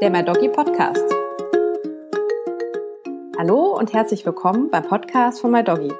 der 0.00 0.10
My 0.10 0.24
Doggy 0.24 0.48
Podcast. 0.48 1.04
Hallo 3.36 3.76
und 3.76 3.92
herzlich 3.92 4.24
willkommen 4.24 4.70
beim 4.70 4.84
Podcast 4.84 5.40
von 5.40 5.50
My 5.50 5.64
Doggy, 5.64 5.92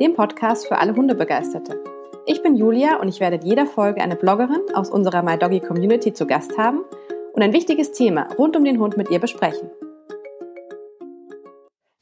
dem 0.00 0.14
Podcast 0.14 0.66
für 0.66 0.78
alle 0.78 0.96
Hundebegeisterte. 0.96 1.78
Ich 2.26 2.42
bin 2.42 2.56
Julia 2.56 2.96
und 2.96 3.08
ich 3.08 3.20
werde 3.20 3.36
in 3.36 3.42
jeder 3.42 3.66
Folge 3.66 4.00
eine 4.00 4.16
Bloggerin 4.16 4.62
aus 4.74 4.90
unserer 4.90 5.22
My 5.22 5.38
Doggy 5.38 5.60
Community 5.60 6.12
zu 6.12 6.26
Gast 6.26 6.58
haben 6.58 6.84
und 7.32 7.42
ein 7.42 7.52
wichtiges 7.52 7.92
Thema 7.92 8.26
rund 8.36 8.56
um 8.56 8.64
den 8.64 8.80
Hund 8.80 8.96
mit 8.96 9.08
ihr 9.10 9.20
besprechen. 9.20 9.70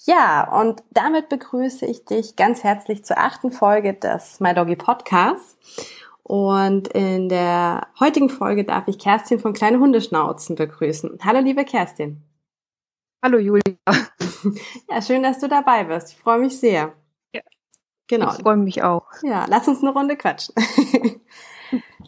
Ja, 0.07 0.59
und 0.59 0.83
damit 0.91 1.29
begrüße 1.29 1.85
ich 1.85 2.07
dich 2.07 2.35
ganz 2.35 2.65
herzlich 2.65 3.05
zur 3.05 3.19
achten 3.19 3.53
Folge 3.53 3.93
des 3.93 4.41
My 4.41 4.55
Doggy 4.55 4.77
Podcasts. 4.77 5.59
Und 6.23 6.89
in 6.89 7.29
der 7.29 7.89
heutigen 7.99 8.29
Folge 8.29 8.65
darf 8.65 8.87
ich 8.87 8.99
Kerstin 8.99 9.41
von 9.41 9.53
Kleine 9.53 9.81
Hundeschnauzen 9.81 10.57
begrüßen. 10.57 11.19
Hallo, 11.25 11.41
liebe 11.41 11.65
Kerstin. 11.65 12.23
Hallo, 13.23 13.39
Julia. 13.39 13.63
Ja, 14.91 15.01
schön, 15.01 15.23
dass 15.23 15.39
du 15.39 15.49
dabei 15.49 15.85
bist. 15.85 16.11
Ich 16.11 16.17
freue 16.17 16.41
mich 16.41 16.59
sehr. 16.59 16.95
Ja. 17.33 17.43
Genau. 18.09 18.33
Ich 18.33 18.43
freue 18.43 18.57
mich 18.57 18.83
auch. 18.83 19.07
Ja, 19.23 19.47
lass 19.49 19.69
uns 19.69 19.83
eine 19.83 19.93
Runde 19.93 20.17
quatschen. 20.17 20.53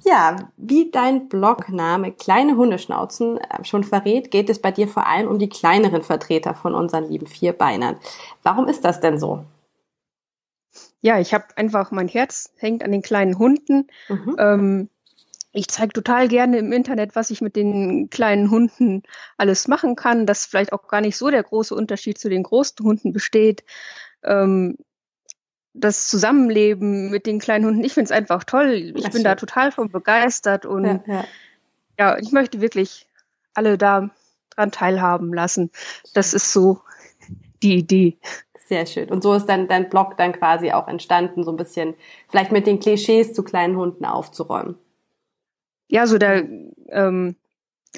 ja, 0.05 0.37
wie 0.57 0.91
dein 0.91 1.29
Blogname 1.29 2.11
Kleine 2.11 2.57
Hundeschnauzen 2.57 3.39
äh, 3.39 3.65
schon 3.65 3.85
verrät, 3.85 4.33
geht 4.33 4.51
es 4.51 4.61
bei 4.61 4.73
dir 4.73 4.89
vor 4.89 5.07
allem 5.07 5.29
um 5.29 5.39
die 5.39 5.49
kleineren 5.49 6.03
Vertreter 6.03 6.55
von 6.55 6.75
unseren 6.75 7.09
lieben 7.09 7.29
Vierbeinern. 7.29 8.01
Warum 8.43 8.67
ist 8.67 8.85
das 8.85 9.01
denn 9.01 9.21
so? 9.21 9.45
Ja, 11.05 11.21
ich 11.21 11.35
habe 11.35 11.45
einfach, 11.57 11.91
mein 11.91 12.09
Herz 12.09 12.51
hängt 12.57 12.83
an 12.83 12.91
den 12.91 13.03
kleinen 13.03 13.39
Hunden. 13.39 13.89
Mhm. 14.09 14.37
Ähm, 14.39 14.89
ich 15.53 15.69
zeige 15.69 15.93
total 15.93 16.29
gerne 16.29 16.57
im 16.57 16.73
Internet, 16.73 17.15
was 17.15 17.29
ich 17.29 17.43
mit 17.43 17.57
den 17.57 18.09
kleinen 18.09 18.51
Hunden 18.51 19.03
alles 19.37 19.69
machen 19.69 19.97
kann, 19.97 20.25
dass 20.25 20.47
vielleicht 20.47 20.73
auch 20.73 20.89
gar 20.89 21.03
nicht 21.03 21.19
so 21.19 21.29
der 21.29 21.43
große 21.43 21.75
Unterschied 21.75 22.17
zu 22.17 22.31
den 22.31 22.43
großen 22.43 22.83
Hunden 22.83 23.13
besteht. 23.13 23.65
Ähm, 24.23 24.79
das 25.75 26.09
Zusammenleben 26.09 27.11
mit 27.11 27.27
den 27.27 27.39
kleinen 27.39 27.67
Hunden, 27.67 27.85
ich 27.85 27.93
finde 27.93 28.07
es 28.07 28.11
einfach 28.11 28.45
toll. 28.45 28.73
Ich 28.73 28.95
das 28.95 29.03
bin 29.03 29.13
schön. 29.13 29.25
da 29.25 29.35
total 29.35 29.73
von 29.73 29.91
begeistert 29.91 30.65
und 30.65 30.87
ja, 30.87 31.03
ja. 31.07 31.25
ja, 31.99 32.19
ich 32.19 32.33
möchte 32.33 32.63
wirklich 32.63 33.11
alle 33.53 33.77
da 33.77 34.09
dran 34.49 34.71
teilhaben 34.71 35.35
lassen. 35.35 35.71
Das 36.15 36.33
ist 36.33 36.51
so 36.51 36.81
die 37.63 37.75
Idee. 37.75 38.17
Sehr 38.65 38.87
schön. 38.87 39.11
Und 39.11 39.23
so 39.23 39.35
ist 39.35 39.47
dann 39.47 39.69
dein 39.69 39.91
Blog 39.91 40.17
dann 40.17 40.33
quasi 40.33 40.73
auch 40.73 40.89
entstanden, 40.89 41.45
so 41.45 41.51
ein 41.51 41.57
bisschen 41.57 41.95
vielleicht 42.29 42.51
mit 42.51 42.67
den 42.67 42.81
Klischees 42.81 43.35
zu 43.35 43.43
kleinen 43.43 43.77
Hunden 43.77 44.07
aufzuräumen. 44.07 44.77
Ja, 45.89 46.07
so 46.07 46.17
der 46.17 46.49
ähm, 46.89 47.37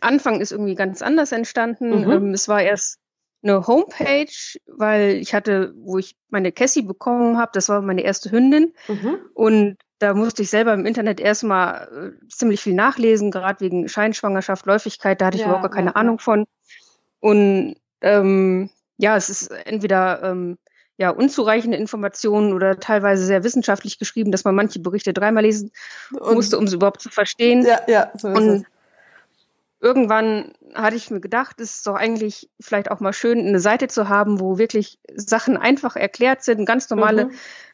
Anfang 0.00 0.41
ist 0.41 0.50
irgendwie 0.50 0.75
ganz 0.75 1.03
anders 1.03 1.31
entstanden. 1.31 2.05
Mhm. 2.05 2.11
Ähm, 2.11 2.31
es 2.34 2.48
war 2.48 2.62
erst 2.62 2.98
eine 3.42 3.67
Homepage, 3.67 4.59
weil 4.67 5.14
ich 5.17 5.34
hatte, 5.34 5.72
wo 5.77 5.98
ich 5.98 6.17
meine 6.31 6.50
Cassie 6.50 6.83
bekommen 6.83 7.39
habe, 7.39 7.53
das 7.55 7.69
war 7.69 7.81
meine 7.81 8.03
erste 8.03 8.33
Hündin. 8.33 8.75
Mhm. 8.89 9.19
Und 9.34 9.77
da 10.00 10.14
musste 10.14 10.42
ich 10.42 10.50
selber 10.50 10.75
im 10.75 10.84
Internet 10.84 11.20
erstmal 11.20 12.17
äh, 12.22 12.28
ziemlich 12.28 12.61
viel 12.61 12.75
nachlesen, 12.75 13.31
gerade 13.31 13.61
wegen 13.61 13.89
Scheinschwangerschaft, 13.89 14.67
Läufigkeit, 14.67 15.20
da 15.20 15.27
hatte 15.27 15.37
ich 15.37 15.42
ja, 15.42 15.47
überhaupt 15.47 15.62
gar 15.62 15.70
keine 15.70 15.91
ja, 15.91 15.94
Ahnung 15.94 16.19
von. 16.19 16.47
Und 17.20 17.77
ähm, 18.00 18.69
ja, 18.98 19.16
es 19.16 19.30
ist 19.30 19.50
entweder 19.50 20.22
ähm, 20.22 20.58
ja 20.97 21.11
unzureichende 21.11 21.77
Informationen 21.77 22.52
oder 22.52 22.78
teilweise 22.78 23.25
sehr 23.25 23.44
wissenschaftlich 23.44 23.98
geschrieben, 23.98 24.33
dass 24.33 24.44
man 24.44 24.55
manche 24.55 24.80
Berichte 24.80 25.12
dreimal 25.12 25.44
lesen 25.44 25.70
und, 26.12 26.34
musste, 26.34 26.58
um 26.58 26.66
sie 26.66 26.77
überhaupt 26.77 27.03
zu 27.03 27.11
verstehen. 27.11 27.64
Ja, 27.64 27.80
ja, 27.86 28.11
so 28.16 28.28
ist 28.28 28.36
und 28.36 28.48
es. 28.48 28.62
Irgendwann 29.78 30.53
hatte 30.75 30.97
ich 30.97 31.11
mir 31.11 31.20
gedacht, 31.20 31.61
es 31.61 31.77
ist 31.77 31.86
doch 31.86 31.94
eigentlich 31.94 32.48
vielleicht 32.58 32.91
auch 32.91 33.00
mal 33.00 33.12
schön, 33.12 33.38
eine 33.47 33.61
Seite 33.61 33.88
zu 33.88 34.08
haben, 34.08 34.41
wo 34.41 34.56
wirklich 34.56 34.98
Sachen 35.14 35.58
einfach 35.58 35.97
erklärt 35.97 36.42
sind, 36.42 36.64
ganz 36.64 36.88
normale, 36.88 37.27
mhm. 37.27 37.31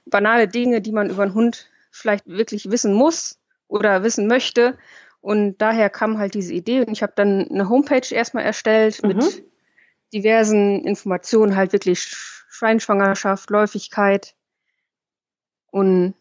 banale 0.07 0.49
Dinge, 0.49 0.81
die 0.81 0.93
man 0.93 1.11
über 1.11 1.23
einen 1.23 1.35
Hund 1.35 1.71
vielleicht 1.93 2.27
wirklich 2.27 2.71
wissen 2.71 2.93
muss 2.93 3.39
oder 3.69 4.03
wissen 4.03 4.27
möchte. 4.27 4.77
Und 5.21 5.59
daher 5.59 5.89
kam 5.91 6.19
halt 6.19 6.35
diese 6.35 6.53
Idee 6.53 6.81
und 6.81 6.91
ich 6.91 7.05
habe 7.05 7.13
dann 7.15 7.47
eine 7.49 7.69
Homepage 7.69 8.13
erstmal 8.13 8.45
erstellt 8.45 9.01
mhm. 9.03 9.09
mit 9.09 9.45
diversen 10.13 10.85
Informationen 10.85 11.57
halt 11.57 11.73
wirklich 11.73 12.15
Schweinschwangerschaft, 12.51 13.51
Läufigkeit 13.51 14.35
und 15.71 16.15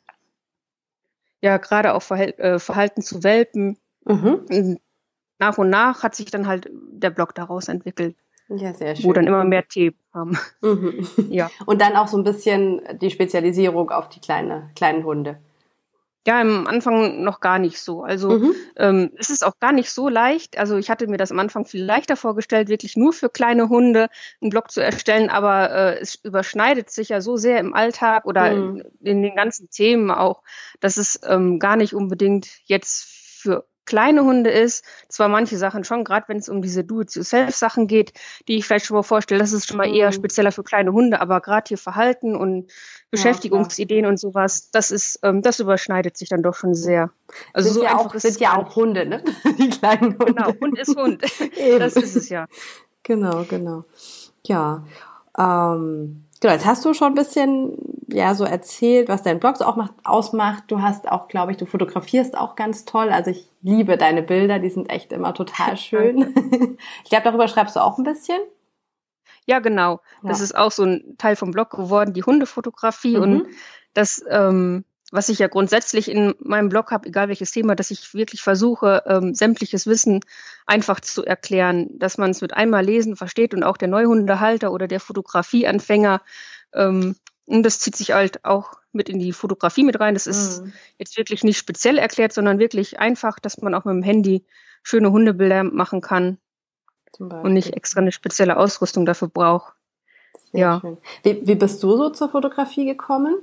ja, 1.41 1.57
gerade 1.57 1.93
auch 1.93 2.03
Verhal 2.03 2.33
äh, 2.37 2.59
Verhalten 2.59 3.01
zu 3.01 3.23
Welpen. 3.23 3.77
Mhm. 4.05 4.79
Nach 5.39 5.57
und 5.57 5.69
nach 5.69 6.03
hat 6.03 6.15
sich 6.15 6.29
dann 6.29 6.47
halt 6.47 6.69
der 6.71 7.09
Blog 7.09 7.33
daraus 7.35 7.67
entwickelt. 7.67 8.15
Ja, 8.47 8.73
sehr 8.73 8.95
schön. 8.95 9.05
Wo 9.05 9.13
dann 9.13 9.27
immer 9.27 9.43
mehr 9.43 9.67
Themen 9.67 9.97
haben. 10.13 10.37
Mhm. 10.61 11.07
Ja. 11.29 11.49
Und 11.65 11.81
dann 11.81 11.95
auch 11.95 12.07
so 12.07 12.17
ein 12.17 12.23
bisschen 12.23 12.81
die 13.01 13.09
Spezialisierung 13.09 13.89
auf 13.89 14.09
die 14.09 14.19
kleine, 14.19 14.69
kleinen 14.75 15.03
Hunde. 15.03 15.39
Ja, 16.27 16.39
am 16.39 16.67
Anfang 16.67 17.23
noch 17.23 17.39
gar 17.39 17.57
nicht 17.57 17.79
so. 17.79 18.03
Also 18.03 18.37
mhm. 18.37 18.55
ähm, 18.77 19.11
es 19.17 19.31
ist 19.31 19.43
auch 19.43 19.59
gar 19.59 19.71
nicht 19.71 19.89
so 19.89 20.07
leicht. 20.07 20.59
Also 20.59 20.77
ich 20.77 20.91
hatte 20.91 21.07
mir 21.07 21.17
das 21.17 21.31
am 21.31 21.39
Anfang 21.39 21.65
viel 21.65 21.83
leichter 21.83 22.15
vorgestellt, 22.15 22.69
wirklich 22.69 22.95
nur 22.95 23.11
für 23.11 23.29
kleine 23.29 23.69
Hunde 23.69 24.07
einen 24.39 24.51
Blog 24.51 24.69
zu 24.69 24.83
erstellen, 24.83 25.29
aber 25.29 25.71
äh, 25.71 25.99
es 25.99 26.15
überschneidet 26.15 26.91
sich 26.91 27.09
ja 27.09 27.21
so 27.21 27.37
sehr 27.37 27.59
im 27.59 27.73
Alltag 27.73 28.25
oder 28.25 28.51
mhm. 28.53 28.83
in, 28.99 29.07
in, 29.07 29.21
den 29.23 29.35
ganzen 29.35 29.71
Themen 29.71 30.11
auch, 30.11 30.43
dass 30.79 30.97
es 30.97 31.19
ähm, 31.27 31.57
gar 31.57 31.75
nicht 31.75 31.95
unbedingt 31.95 32.49
jetzt 32.65 33.05
für 33.41 33.65
kleine 33.85 34.23
Hunde 34.23 34.49
ist. 34.49 34.85
Zwar 35.09 35.27
manche 35.27 35.57
Sachen 35.57 35.83
schon, 35.83 36.03
gerade 36.03 36.27
wenn 36.29 36.37
es 36.37 36.49
um 36.49 36.61
diese 36.61 36.83
Do-it-yourself-Sachen 36.83 37.87
geht, 37.87 38.13
die 38.47 38.57
ich 38.57 38.65
vielleicht 38.65 38.85
schon 38.85 38.95
mal 38.95 39.03
vorstelle, 39.03 39.39
das 39.39 39.53
ist 39.53 39.67
schon 39.67 39.77
mal 39.77 39.93
eher 39.93 40.07
mhm. 40.07 40.13
spezieller 40.13 40.51
für 40.51 40.63
kleine 40.63 40.93
Hunde, 40.93 41.21
aber 41.21 41.41
gerade 41.41 41.67
hier 41.67 41.77
Verhalten 41.77 42.35
und 42.35 42.71
Beschäftigungsideen 43.09 44.05
ja, 44.05 44.09
und 44.09 44.19
sowas, 44.19 44.71
das 44.71 44.91
ist, 44.91 45.19
ähm, 45.23 45.41
das 45.41 45.59
überschneidet 45.59 46.17
sich 46.17 46.29
dann 46.29 46.43
doch 46.43 46.55
schon 46.55 46.73
sehr. 46.73 47.11
Also 47.53 47.69
sind 47.69 47.81
so 47.81 47.83
ja 47.83 47.97
auch, 47.97 48.13
sind 48.15 48.39
ja 48.39 48.55
auch 48.55 48.75
Hunde, 48.75 49.05
ne? 49.05 49.23
Die 49.57 49.69
kleinen 49.69 50.17
Hunde. 50.17 50.25
Genau, 50.25 50.53
Hund 50.61 50.79
ist 50.79 50.95
Hund. 50.95 51.21
das 51.79 51.95
ist 51.95 52.15
es 52.15 52.29
ja. 52.29 52.47
Genau, 53.03 53.45
genau. 53.49 53.83
Ja. 54.45 54.85
Ähm, 55.37 56.25
Genau, 56.41 56.53
jetzt 56.53 56.65
hast 56.65 56.83
du 56.83 56.93
schon 56.95 57.09
ein 57.09 57.15
bisschen 57.15 57.77
ja 58.07 58.33
so 58.33 58.43
erzählt, 58.43 59.07
was 59.09 59.21
dein 59.21 59.39
Blog 59.39 59.57
so 59.57 59.65
auch 59.65 59.75
macht, 59.75 59.93
ausmacht. 60.03 60.63
Du 60.67 60.81
hast 60.81 61.09
auch, 61.09 61.27
glaube 61.27 61.51
ich, 61.51 61.57
du 61.57 61.67
fotografierst 61.67 62.35
auch 62.35 62.55
ganz 62.55 62.83
toll. 62.83 63.09
Also 63.09 63.29
ich 63.29 63.47
liebe 63.61 63.95
deine 63.95 64.23
Bilder, 64.23 64.57
die 64.57 64.69
sind 64.69 64.89
echt 64.89 65.13
immer 65.13 65.35
total 65.35 65.77
schön. 65.77 66.33
ich 67.03 67.09
glaube, 67.09 67.23
darüber 67.25 67.47
schreibst 67.47 67.75
du 67.75 67.79
auch 67.79 67.99
ein 67.99 68.03
bisschen. 68.03 68.39
Ja, 69.45 69.59
genau. 69.59 70.01
Ja. 70.23 70.29
Das 70.29 70.41
ist 70.41 70.55
auch 70.55 70.71
so 70.71 70.83
ein 70.83 71.15
Teil 71.19 71.35
vom 71.35 71.51
Blog 71.51 71.69
geworden, 71.69 72.13
die 72.13 72.23
Hundefotografie 72.23 73.17
mhm. 73.17 73.23
und 73.23 73.47
das 73.93 74.23
ähm, 74.27 74.83
was 75.11 75.27
ich 75.27 75.39
ja 75.39 75.47
grundsätzlich 75.47 76.09
in 76.09 76.33
meinem 76.39 76.69
Blog 76.69 76.91
habe, 76.91 77.07
egal 77.07 77.27
welches 77.27 77.51
Thema, 77.51 77.75
dass 77.75 77.91
ich 77.91 78.13
wirklich 78.13 78.41
versuche, 78.41 79.03
ähm, 79.05 79.35
sämtliches 79.35 79.85
Wissen 79.85 80.21
einfach 80.65 81.01
zu 81.01 81.25
erklären, 81.25 81.89
dass 81.99 82.17
man 82.17 82.31
es 82.31 82.41
mit 82.41 82.53
einmal 82.53 82.83
lesen 82.83 83.17
versteht 83.17 83.53
und 83.53 83.63
auch 83.63 83.77
der 83.77 83.89
Neuhundehalter 83.89 84.71
oder 84.71 84.87
der 84.87 85.01
Fotografieanfänger. 85.01 86.21
Ähm, 86.73 87.15
und 87.45 87.63
das 87.63 87.79
zieht 87.79 87.97
sich 87.97 88.13
halt 88.13 88.45
auch 88.45 88.75
mit 88.93 89.09
in 89.09 89.19
die 89.19 89.33
Fotografie 89.33 89.83
mit 89.83 89.99
rein. 89.99 90.13
Das 90.13 90.27
ist 90.27 90.63
mhm. 90.63 90.73
jetzt 90.97 91.17
wirklich 91.17 91.43
nicht 91.43 91.57
speziell 91.57 91.97
erklärt, 91.97 92.31
sondern 92.31 92.59
wirklich 92.59 92.99
einfach, 92.99 93.39
dass 93.39 93.61
man 93.61 93.75
auch 93.75 93.83
mit 93.83 93.93
dem 93.93 94.03
Handy 94.03 94.45
schöne 94.83 95.11
Hundebilder 95.11 95.63
machen 95.63 95.99
kann 95.99 96.37
und 97.19 97.53
nicht 97.53 97.73
extra 97.75 97.99
eine 97.99 98.11
spezielle 98.11 98.57
Ausrüstung 98.57 99.05
dafür 99.05 99.27
braucht. 99.27 99.73
Sehr 100.51 100.61
ja. 100.61 100.79
Schön. 100.79 100.97
Wie, 101.23 101.45
wie 101.45 101.55
bist 101.55 101.83
du 101.83 101.97
so 101.97 102.09
zur 102.09 102.29
Fotografie 102.29 102.85
gekommen? 102.85 103.35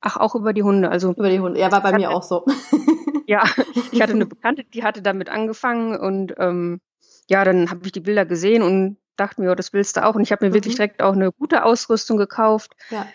Ach, 0.00 0.16
auch 0.16 0.34
über 0.34 0.52
die 0.52 0.62
Hunde. 0.62 0.90
Also 0.90 1.12
über 1.12 1.30
die 1.30 1.40
Hunde. 1.40 1.58
Ja, 1.60 1.72
war 1.72 1.82
bei 1.82 1.92
mir 1.92 2.10
auch 2.10 2.22
so. 2.22 2.44
ja, 3.26 3.44
ich 3.92 4.00
hatte 4.00 4.14
eine 4.14 4.26
Bekannte, 4.26 4.64
die 4.64 4.82
hatte 4.84 5.02
damit 5.02 5.28
angefangen 5.28 5.96
und 5.96 6.34
ähm, 6.38 6.80
ja, 7.28 7.44
dann 7.44 7.70
habe 7.70 7.84
ich 7.84 7.92
die 7.92 8.00
Bilder 8.00 8.24
gesehen 8.24 8.62
und 8.62 8.96
dachte 9.16 9.40
mir, 9.40 9.50
oh, 9.50 9.54
das 9.54 9.72
willst 9.72 9.96
du 9.96 10.04
auch. 10.04 10.14
Und 10.14 10.22
ich 10.22 10.32
habe 10.32 10.44
mir 10.44 10.50
mhm. 10.50 10.54
wirklich 10.54 10.76
direkt 10.76 11.02
auch 11.02 11.12
eine 11.12 11.32
gute 11.32 11.64
Ausrüstung 11.64 12.16
gekauft. 12.16 12.72
Ja. 12.90 13.06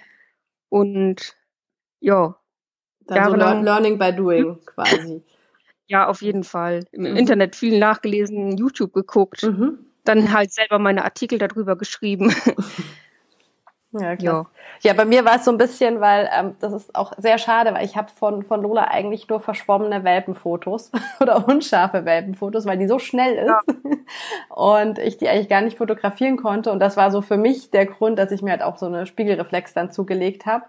Und 0.69 1.35
ja. 2.00 2.38
Dann 3.07 3.31
so 3.31 3.36
Learning 3.36 3.97
by 3.97 4.13
Doing 4.13 4.59
quasi. 4.65 5.24
Ja, 5.86 6.07
auf 6.07 6.21
jeden 6.21 6.45
Fall. 6.45 6.86
Im 6.94 7.01
mhm. 7.01 7.18
Internet 7.18 7.57
viel 7.57 7.77
nachgelesen, 7.77 8.57
YouTube 8.57 8.94
geguckt, 8.94 9.44
mhm. 9.44 9.79
dann 10.06 10.33
halt 10.33 10.51
selber 10.53 10.79
meine 10.79 11.03
Artikel 11.03 11.38
darüber 11.38 11.75
geschrieben. 11.75 12.33
Ja, 13.93 14.15
klasse. 14.15 14.49
Ja, 14.81 14.93
bei 14.93 15.05
mir 15.05 15.23
war 15.23 15.35
es 15.35 15.45
so 15.45 15.51
ein 15.51 15.57
bisschen, 15.57 16.01
weil 16.01 16.27
ähm, 16.33 16.55
das 16.59 16.73
ist 16.73 16.95
auch 16.95 17.13
sehr 17.17 17.37
schade, 17.37 17.73
weil 17.73 17.85
ich 17.85 17.95
habe 17.95 18.09
von, 18.09 18.43
von 18.43 18.61
Lola 18.61 18.85
eigentlich 18.85 19.29
nur 19.29 19.39
verschwommene 19.39 20.03
Welpenfotos 20.03 20.91
oder 21.19 21.47
unscharfe 21.47 22.03
Welpenfotos, 22.03 22.65
weil 22.65 22.79
die 22.79 22.87
so 22.87 22.97
schnell 22.97 23.35
ist 23.35 23.47
ja. 23.47 23.61
und 24.55 24.97
ich 24.97 25.17
die 25.17 25.29
eigentlich 25.29 25.47
gar 25.47 25.61
nicht 25.61 25.77
fotografieren 25.77 26.37
konnte. 26.37 26.71
Und 26.71 26.79
das 26.79 26.97
war 26.97 27.11
so 27.11 27.21
für 27.21 27.37
mich 27.37 27.69
der 27.69 27.85
Grund, 27.85 28.17
dass 28.17 28.31
ich 28.31 28.41
mir 28.41 28.51
halt 28.51 28.63
auch 28.63 28.77
so 28.77 28.87
eine 28.87 29.05
Spiegelreflex 29.05 29.73
dann 29.73 29.91
zugelegt 29.91 30.47
habe 30.47 30.65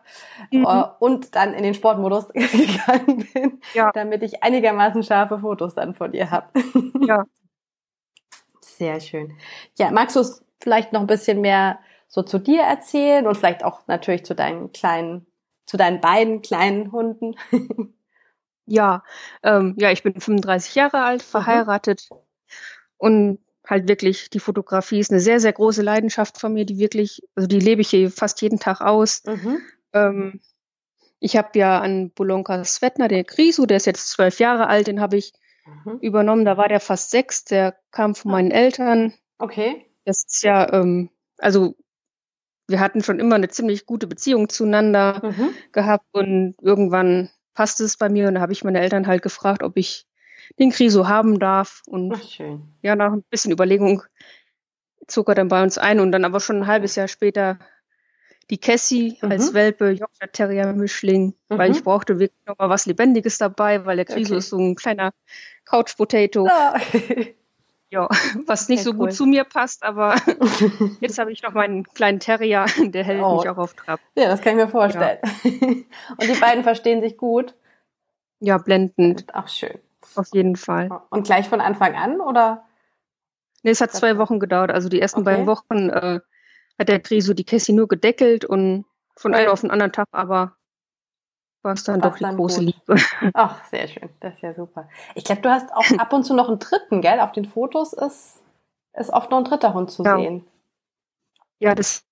mhm. 0.50 0.66
äh, 0.66 0.84
und 0.98 1.34
dann 1.34 1.54
in 1.54 1.62
den 1.62 1.74
Sportmodus 1.74 2.28
gegangen 2.32 3.26
bin, 3.32 3.60
ja. 3.72 3.90
damit 3.92 4.22
ich 4.22 4.42
einigermaßen 4.42 5.02
scharfe 5.02 5.38
Fotos 5.38 5.74
dann 5.74 5.94
von 5.94 6.12
ihr 6.12 6.30
habe. 6.30 6.48
Ja. 7.00 7.24
Sehr 8.60 9.00
schön. 9.00 9.32
Ja, 9.78 9.90
magst 9.90 10.16
du 10.16 10.20
es 10.20 10.44
vielleicht 10.60 10.92
noch 10.92 11.00
ein 11.00 11.06
bisschen 11.06 11.40
mehr 11.40 11.78
so 12.14 12.22
zu 12.22 12.38
dir 12.38 12.62
erzählen 12.62 13.26
und 13.26 13.37
vielleicht 13.37 13.64
auch 13.64 13.88
natürlich 13.88 14.25
zu 14.25 14.37
deinen 14.37 14.70
kleinen, 14.70 15.26
zu 15.66 15.76
deinen 15.76 16.00
beiden 16.00 16.43
kleinen 16.43 16.93
Hunden? 16.93 17.34
ja, 18.66 19.02
ähm, 19.43 19.75
ja, 19.78 19.90
ich 19.90 20.05
bin 20.05 20.20
35 20.20 20.76
Jahre 20.76 21.02
alt, 21.02 21.22
mhm. 21.22 21.26
verheiratet 21.26 22.06
mhm. 22.08 22.16
und 22.99 23.38
halt 23.66 23.88
wirklich, 23.88 24.31
die 24.31 24.38
Fotografie 24.38 25.00
ist 25.00 25.11
eine 25.11 25.19
sehr, 25.19 25.40
sehr 25.40 25.52
große 25.52 25.82
Leidenschaft 25.82 26.38
von 26.38 26.52
mir, 26.52 26.64
die 26.64 26.78
wirklich, 26.78 27.20
also 27.34 27.49
die 27.49 27.58
lebe 27.58 27.81
ich 27.81 27.88
hier 27.88 28.12
fast 28.12 28.40
jeden 28.43 28.60
Tag 28.60 28.81
aus. 28.81 29.25
Mhm. 29.25 29.60
Ähm, 29.93 30.40
ich 31.19 31.37
habe 31.37 31.58
ja 31.58 31.81
an 31.81 32.12
Bolonka 32.12 32.62
Svetner, 32.62 33.08
der 33.08 33.25
Krisu, 33.25 33.67
der 33.67 33.78
ist 33.78 33.87
jetzt 33.87 34.08
zwölf 34.10 34.38
Jahre 34.38 34.69
alt, 34.69 34.87
den 34.87 35.00
habe 35.00 35.17
ich 35.17 35.32
mhm. 35.67 35.99
übernommen. 35.99 36.44
Da 36.44 36.56
war 36.56 36.69
der 36.69 36.78
fast 36.78 37.10
sechs, 37.10 37.44
der 37.44 37.76
kam 37.90 38.14
von 38.14 38.31
meinen 38.31 38.52
Eltern. 38.52 39.14
Okay. 39.38 39.84
Das 40.05 40.22
ist 40.25 40.44
ja, 40.44 40.72
ähm, 40.72 41.10
also 41.38 41.75
wir 42.69 42.81
hatten 42.81 43.02
schon 43.02 43.20
immer 43.20 43.37
eine 43.37 43.49
ziemlich 43.49 43.87
gute 43.87 44.06
Beziehung 44.06 44.49
zueinander 44.49 45.20
mhm. 45.22 45.50
gehabt 45.72 46.06
und 46.12 46.55
irgendwann 46.62 47.31
passte 47.55 47.84
es 47.84 47.96
bei 47.96 48.08
mir 48.08 48.28
und 48.28 48.34
da 48.34 48.40
habe 48.40 48.52
ich 48.52 48.64
meine 48.64 48.81
Eltern 48.81 49.06
halt 49.06 49.22
gefragt, 49.22 49.62
ob 49.62 49.76
ich 49.76 50.06
den 50.58 50.70
Kriso 50.70 51.08
haben 51.08 51.38
darf. 51.38 51.82
Und 51.87 52.38
ja, 52.82 52.96
nach 52.96 53.12
ein 53.12 53.22
bisschen 53.31 53.52
Überlegung 53.52 54.02
zog 55.06 55.28
er 55.28 55.34
dann 55.34 55.49
bei 55.49 55.62
uns 55.62 55.78
ein 55.78 56.00
und 56.00 56.12
dann 56.12 56.25
aber 56.25 56.40
schon 56.40 56.56
ein 56.56 56.66
halbes 56.66 56.96
Jahr 56.96 57.08
später 57.08 57.58
die 58.50 58.58
Cassie 58.58 59.19
mhm. 59.22 59.31
als 59.31 59.55
Welpe, 59.55 59.90
Yorkshire 59.90 60.31
Terrier 60.31 60.72
Mischling, 60.72 61.34
mhm. 61.49 61.58
weil 61.58 61.70
ich 61.70 61.82
brauchte 61.82 62.19
wirklich 62.19 62.44
noch 62.46 62.58
mal 62.58 62.69
was 62.69 62.87
Lebendiges 62.87 63.38
dabei, 63.38 63.87
weil 63.87 63.96
der 63.96 64.05
Kriso 64.05 64.34
okay. 64.34 64.38
ist 64.38 64.50
so 64.50 64.58
ein 64.58 64.75
kleiner 64.75 65.12
Couch 65.64 65.96
Potato. 65.96 66.49
Oh. 66.50 66.78
ja, 67.90 68.08
was 68.46 68.69
nicht 68.69 68.81
okay, 68.81 68.84
so 68.84 68.90
cool. 68.90 68.96
gut 68.96 69.12
zu 69.14 69.26
mir 69.26 69.44
passt, 69.44 69.82
aber 69.82 70.16
jetzt 71.00 71.19
habe 71.19 71.32
ich 71.32 71.42
noch 71.42 71.54
meinen 71.54 71.84
kleinen 71.84 72.20
Terrier, 72.20 72.66
der 72.78 73.04
hält 73.04 73.22
oh. 73.22 73.36
mich 73.36 73.48
auch 73.48 73.58
auf 73.58 73.75
Trab. 73.75 74.00
Ja, 74.16 74.28
das 74.28 74.40
kann 74.40 74.58
ich 74.58 74.64
mir 74.64 74.70
vorstellen. 74.70 75.19
Ja. 75.42 75.50
Und 75.50 76.22
die 76.22 76.40
beiden 76.40 76.64
verstehen 76.64 77.02
sich 77.02 77.16
gut. 77.16 77.54
Ja, 78.40 78.58
blendend. 78.58 79.26
Ach, 79.32 79.48
schön. 79.48 79.78
Auf 80.16 80.28
jeden 80.32 80.56
Fall. 80.56 80.90
Und 81.10 81.26
gleich 81.26 81.48
von 81.48 81.60
Anfang 81.60 81.94
an, 81.94 82.20
oder? 82.20 82.64
Nee, 83.62 83.70
es 83.70 83.81
hat 83.81 83.92
zwei 83.92 84.19
Wochen 84.19 84.38
gedauert. 84.38 84.70
Also 84.70 84.88
die 84.88 85.00
ersten 85.00 85.20
okay. 85.20 85.31
beiden 85.31 85.46
Wochen 85.46 85.88
äh, 85.88 86.20
hat 86.78 86.88
der 86.88 87.00
Kriso 87.00 87.32
die 87.32 87.44
Cassie 87.44 87.72
nur 87.72 87.88
gedeckelt 87.88 88.44
und 88.44 88.84
von 89.16 89.34
einem 89.34 89.50
auf 89.50 89.62
den 89.62 89.70
anderen 89.70 89.92
Tag 89.92 90.08
aber 90.12 90.56
war 91.64 91.72
es 91.72 91.84
dann 91.84 92.02
War's 92.02 92.19
doch 92.19 92.28
die 92.31 92.37
große 92.37 92.64
gut. 92.64 92.75
Liebe. 92.87 93.02
Ach, 93.34 93.64
sehr 93.64 93.88
schön. 93.88 94.11
Das 94.20 94.34
ist 94.34 94.43
ja 94.43 94.55
super. 94.55 94.88
Ich 95.14 95.25
glaube, 95.25 95.43
du 95.43 95.50
hast 95.50 95.72
auch 95.72 95.99
ab 95.99 96.12
und 96.12 96.25
zu 96.25 96.34
noch 96.34 96.49
einen 96.49 96.58
dritten, 96.58 97.00
gell? 97.00 97.20
Auf 97.20 97.32
den 97.32 97.46
Fotos 97.46 97.93
ist, 97.93 98.43
ist 98.93 99.11
oft 99.11 99.31
noch 99.31 99.38
ein 99.38 99.44
dritter 99.44 99.75
Hund 99.75 99.90
zu 99.90 100.05
ja. 100.05 100.16
sehen. 100.16 100.46
Ja, 101.58 101.75
das, 101.75 102.05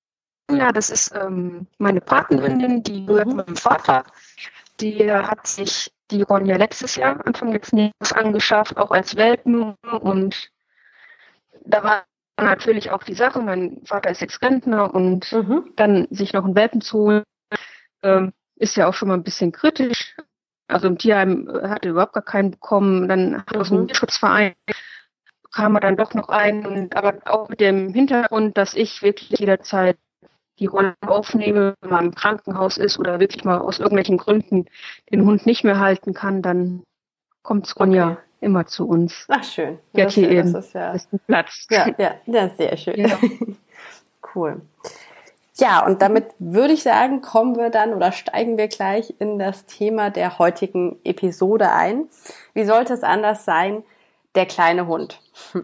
ja, 0.51 0.73
das 0.73 0.91
ist 0.91 1.15
ähm, 1.15 1.67
meine 1.79 2.01
Patenhündin, 2.01 2.83
die 2.83 3.05
gehört 3.05 3.29
mhm. 3.29 3.37
meinem 3.37 3.57
Vater. 3.57 4.05
Die 4.81 5.13
hat 5.13 5.47
sich 5.47 5.93
die 6.11 6.23
Ronja 6.23 6.57
letztes 6.57 6.97
Jahr, 6.97 7.25
Anfang 7.27 7.53
letzten 7.53 7.79
Jahres 7.79 8.13
angeschafft, 8.13 8.77
auch 8.77 8.91
als 8.91 9.17
Welpen. 9.17 9.75
Und 10.01 10.51
da 11.65 11.85
war 11.85 12.05
natürlich 12.37 12.91
auch 12.91 13.03
die 13.03 13.15
Sache, 13.15 13.41
mein 13.41 13.83
Vater 13.85 14.11
ist 14.11 14.21
jetzt 14.21 14.41
Rentner 14.43 14.95
und 14.95 15.31
mhm. 15.33 15.73
dann 15.77 16.07
sich 16.11 16.33
noch 16.33 16.45
einen 16.45 16.57
Welpen 16.57 16.81
zu 16.81 16.99
holen, 16.99 17.23
ähm, 18.03 18.33
ist 18.57 18.77
ja 18.77 18.89
auch 18.89 18.95
schon 18.95 19.09
mal 19.09 19.15
ein 19.15 19.25
bisschen 19.25 19.53
kritisch. 19.53 20.17
Also 20.69 20.89
im 20.89 20.99
Tierheim 20.99 21.49
hat 21.63 21.85
er 21.85 21.91
überhaupt 21.91 22.15
gar 22.15 22.23
keinen 22.23 22.53
bekommen. 22.53 23.09
Dann 23.09 23.39
hat 23.39 23.57
aus 23.57 23.69
dem 23.69 23.83
mhm. 23.83 23.95
Schutzverein 23.95 24.55
kam 25.53 25.75
er 25.77 25.81
dann 25.81 25.97
doch 25.97 26.15
noch 26.15 26.29
ein. 26.29 26.91
Aber 26.95 27.15
auch 27.27 27.49
mit 27.49 27.61
dem 27.61 27.93
Hintergrund, 27.93 28.57
dass 28.57 28.75
ich 28.75 29.03
wirklich 29.03 29.39
jederzeit 29.39 29.99
die 30.59 30.67
Rolle 30.67 30.95
aufnehme, 31.07 31.75
wenn 31.81 31.91
man 31.91 32.05
im 32.07 32.15
Krankenhaus 32.15 32.77
ist 32.77 32.99
oder 32.99 33.21
wirklich 33.21 33.45
mal 33.45 33.59
aus 33.59 33.79
irgendwelchen 33.79 34.19
Gründen 34.19 34.67
den 35.11 35.25
Hund 35.25 35.47
nicht 35.47 35.65
mehr 35.65 35.81
halten 35.81 36.15
kann, 36.15 36.43
dann 36.43 36.83
kommt 37.43 37.75
Ronja 37.79 38.13
okay. 38.13 38.21
immer 38.41 38.67
zu 38.67 38.87
uns. 38.87 39.27
Ach 39.29 39.43
schön. 39.43 39.79
Ja, 39.93 40.05
das, 40.05 40.15
hier 40.15 40.29
das 40.29 40.49
eben. 40.49 40.57
Ist 40.57 40.73
ja, 40.75 40.93
ist 40.93 41.09
Platz. 41.27 41.67
Ja, 41.71 41.89
ja, 41.99 42.15
das 42.27 42.53
ist 42.53 42.57
sehr 42.59 42.77
schön. 42.77 42.97
Ja. 42.97 43.19
cool. 44.35 44.61
Ja, 45.63 45.87
und 45.87 46.03
damit 46.03 46.27
würde 46.41 46.73
ich 46.73 46.83
sagen, 46.83 47.21
kommen 47.21 47.55
wir 47.57 47.71
dann 47.71 47.95
oder 47.95 48.11
steigen 48.11 48.59
wir 48.59 48.67
gleich 48.67 49.15
in 49.21 49.39
das 49.39 49.65
Thema 49.65 50.11
der 50.11 50.41
heutigen 50.41 50.99
Episode 51.05 51.71
ein. 51.71 52.09
Wie 52.53 52.65
sollte 52.65 52.93
es 52.93 53.05
anders 53.05 53.45
sein? 53.45 53.85
Der 54.35 54.47
kleine 54.47 54.87
Hund. 54.89 55.21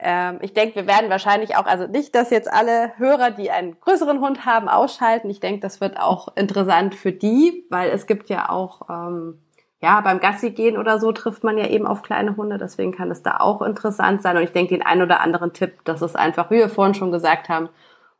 Ähm, 0.00 0.38
ich 0.42 0.52
denke, 0.52 0.76
wir 0.76 0.86
werden 0.86 1.10
wahrscheinlich 1.10 1.56
auch, 1.56 1.66
also 1.66 1.88
nicht, 1.88 2.14
dass 2.14 2.30
jetzt 2.30 2.48
alle 2.48 2.96
Hörer, 2.98 3.32
die 3.32 3.50
einen 3.50 3.80
größeren 3.80 4.20
Hund 4.20 4.46
haben, 4.46 4.68
ausschalten. 4.68 5.28
Ich 5.28 5.40
denke, 5.40 5.58
das 5.58 5.80
wird 5.80 5.98
auch 5.98 6.36
interessant 6.36 6.94
für 6.94 7.10
die, 7.10 7.66
weil 7.68 7.90
es 7.90 8.06
gibt 8.06 8.28
ja 8.28 8.48
auch, 8.48 8.82
ähm, 8.88 9.42
ja, 9.80 10.00
beim 10.00 10.20
Gassi 10.20 10.52
gehen 10.52 10.78
oder 10.78 11.00
so 11.00 11.10
trifft 11.10 11.42
man 11.42 11.58
ja 11.58 11.66
eben 11.66 11.84
auf 11.84 12.02
kleine 12.02 12.36
Hunde. 12.36 12.58
Deswegen 12.58 12.92
kann 12.92 13.10
es 13.10 13.24
da 13.24 13.38
auch 13.40 13.60
interessant 13.60 14.22
sein. 14.22 14.36
Und 14.36 14.44
ich 14.44 14.52
denke, 14.52 14.72
den 14.72 14.86
einen 14.86 15.02
oder 15.02 15.18
anderen 15.18 15.52
Tipp, 15.52 15.80
das 15.82 16.00
ist 16.00 16.14
einfach, 16.14 16.48
wie 16.52 16.58
wir 16.58 16.68
vorhin 16.68 16.94
schon 16.94 17.10
gesagt 17.10 17.48
haben, 17.48 17.68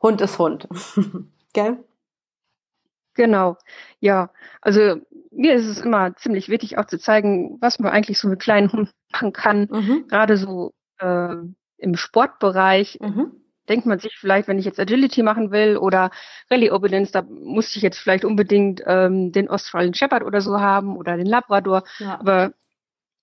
Hund 0.01 0.21
ist 0.21 0.39
Hund. 0.39 0.69
Gell? 1.53 1.85
Genau. 3.15 3.57
Ja, 4.01 4.31
also 4.61 5.01
mir 5.33 5.55
ist 5.55 5.67
es 5.67 5.81
immer 5.81 6.15
ziemlich 6.17 6.49
wichtig 6.49 6.79
auch 6.79 6.87
zu 6.87 6.99
zeigen, 6.99 7.59
was 7.61 7.79
man 7.81 7.93
eigentlich 7.93 8.19
so 8.19 8.29
mit 8.29 8.41
kleinen 8.41 8.71
Hunden 8.71 8.93
machen 9.13 9.33
kann. 9.33 9.69
Mhm. 9.71 10.07
Gerade 10.09 10.37
so 10.37 10.73
äh, 11.01 11.35
im 11.79 11.97
Sportbereich. 11.97 12.99
Mhm. 13.01 13.33
Denkt 13.69 13.87
man 13.87 13.99
sich 13.99 14.17
vielleicht, 14.17 14.49
wenn 14.49 14.59
ich 14.59 14.65
jetzt 14.65 14.81
Agility 14.81 15.23
machen 15.23 15.51
will 15.51 15.77
oder 15.77 16.11
Rallye 16.51 16.71
Obedience, 16.71 17.13
da 17.13 17.23
muss 17.23 17.77
ich 17.77 17.83
jetzt 17.83 17.99
vielleicht 17.99 18.25
unbedingt 18.25 18.83
ähm, 18.87 19.31
den 19.33 19.49
Australian 19.49 19.95
Shepherd 19.95 20.23
oder 20.23 20.41
so 20.41 20.61
haben 20.61 20.97
oder 20.97 21.17
den 21.17 21.27
Labrador. 21.27 21.83
Ja. 21.99 22.19
Aber 22.19 22.53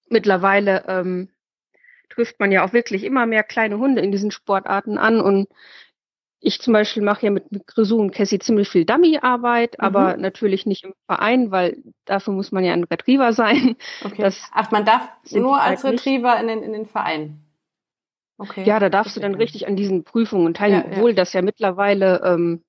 mittlerweile 0.10 0.84
ähm, 0.88 1.30
trifft 2.10 2.40
man 2.40 2.52
ja 2.52 2.64
auch 2.64 2.74
wirklich 2.74 3.04
immer 3.04 3.26
mehr 3.26 3.44
kleine 3.44 3.80
Hunde 3.80 4.02
in 4.02 4.12
diesen 4.12 4.32
Sportarten 4.32 4.98
an 4.98 5.20
und 5.20 5.48
ich 6.46 6.62
zum 6.62 6.74
Beispiel 6.74 7.02
mache 7.02 7.26
ja 7.26 7.32
mit, 7.32 7.52
mit 7.52 7.66
Grisou 7.66 8.00
und 8.00 8.12
Cassie 8.12 8.38
ziemlich 8.38 8.70
viel 8.70 8.86
Dummy-Arbeit, 8.86 9.78
mhm. 9.80 9.86
aber 9.86 10.16
natürlich 10.18 10.68
nicht 10.68 10.84
im 10.84 10.94
Verein, 11.08 11.50
weil 11.50 11.78
dafür 12.06 12.34
muss 12.34 12.52
man 12.52 12.64
ja 12.64 12.74
ein 12.74 12.84
Retriever 12.84 13.34
sein. 13.34 13.76
Okay. 14.04 14.32
Ach, 14.52 14.72
man 14.72 14.86
darf 14.86 15.10
nur 15.32 15.60
als 15.60 15.84
halt 15.84 15.96
Retriever 15.96 16.40
in 16.40 16.48
den, 16.48 16.62
in 16.62 16.74
den 16.74 16.86
Verein. 16.86 17.42
Okay. 18.38 18.64
Ja, 18.64 18.80
da 18.80 18.90
darfst 18.90 19.16
du 19.16 19.22
dann 19.22 19.34
richtig 19.36 19.68
an 19.68 19.76
diesen 19.76 20.04
Prüfungen 20.04 20.54
teilnehmen, 20.54 20.86
ja, 20.92 20.98
obwohl 20.98 21.12
ja. 21.12 21.16
das 21.16 21.34
ja 21.34 21.42
mittlerweile 21.42 22.22
ähm, 22.24 22.64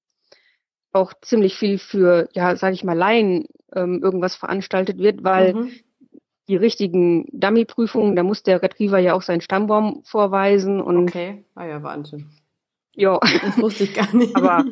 auch 0.92 1.12
ziemlich 1.20 1.56
viel 1.56 1.78
für, 1.78 2.28
ja, 2.32 2.56
sage 2.56 2.74
ich 2.74 2.84
mal, 2.84 2.96
Laien 2.96 3.46
ähm, 3.74 4.00
irgendwas 4.02 4.36
veranstaltet 4.36 4.98
wird, 4.98 5.22
weil 5.22 5.54
mhm. 5.54 5.72
die 6.48 6.56
richtigen 6.56 7.26
Dummy-Prüfungen, 7.32 8.16
da 8.16 8.22
muss 8.22 8.42
der 8.42 8.62
Retriever 8.62 8.98
ja 8.98 9.12
auch 9.12 9.22
seinen 9.22 9.42
Stammbaum 9.42 10.02
vorweisen 10.04 10.80
und. 10.80 11.08
Okay, 11.08 11.44
ah 11.54 11.66
ja, 11.66 11.82
Wahnsinn. 11.82 12.30
Ja. 12.96 13.20
Das 13.42 13.58
wusste 13.58 13.84
ich 13.84 13.94
gar 13.94 14.12
nicht. 14.14 14.34
Aber 14.34 14.64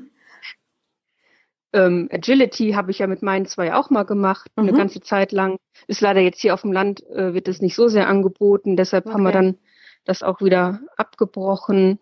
ähm, 1.74 2.08
Agility 2.12 2.72
habe 2.72 2.90
ich 2.90 3.00
ja 3.00 3.06
mit 3.06 3.22
meinen 3.22 3.46
zwei 3.46 3.74
auch 3.74 3.90
mal 3.90 4.04
gemacht, 4.04 4.50
mhm. 4.56 4.68
eine 4.68 4.76
ganze 4.76 5.00
Zeit 5.00 5.32
lang. 5.32 5.58
Ist 5.86 6.00
leider 6.00 6.20
jetzt 6.20 6.40
hier 6.40 6.54
auf 6.54 6.62
dem 6.62 6.72
Land, 6.72 7.04
äh, 7.10 7.34
wird 7.34 7.48
es 7.48 7.60
nicht 7.60 7.74
so 7.74 7.88
sehr 7.88 8.08
angeboten, 8.08 8.76
deshalb 8.76 9.06
okay. 9.06 9.14
haben 9.14 9.22
wir 9.24 9.32
dann 9.32 9.58
das 10.04 10.22
auch 10.22 10.40
wieder 10.40 10.80
abgebrochen. 10.96 11.98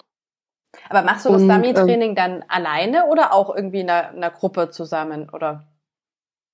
Aber 0.88 1.02
machst 1.02 1.26
du 1.26 1.32
das 1.32 1.46
Dummy-Training 1.46 2.10
ähm, 2.10 2.14
dann 2.14 2.44
alleine 2.48 3.06
oder 3.06 3.32
auch 3.32 3.54
irgendwie 3.54 3.80
in 3.80 3.90
einer, 3.90 4.08
einer, 4.08 4.30
Gruppe 4.30 4.70
zusammen, 4.70 5.28
oder? 5.30 5.66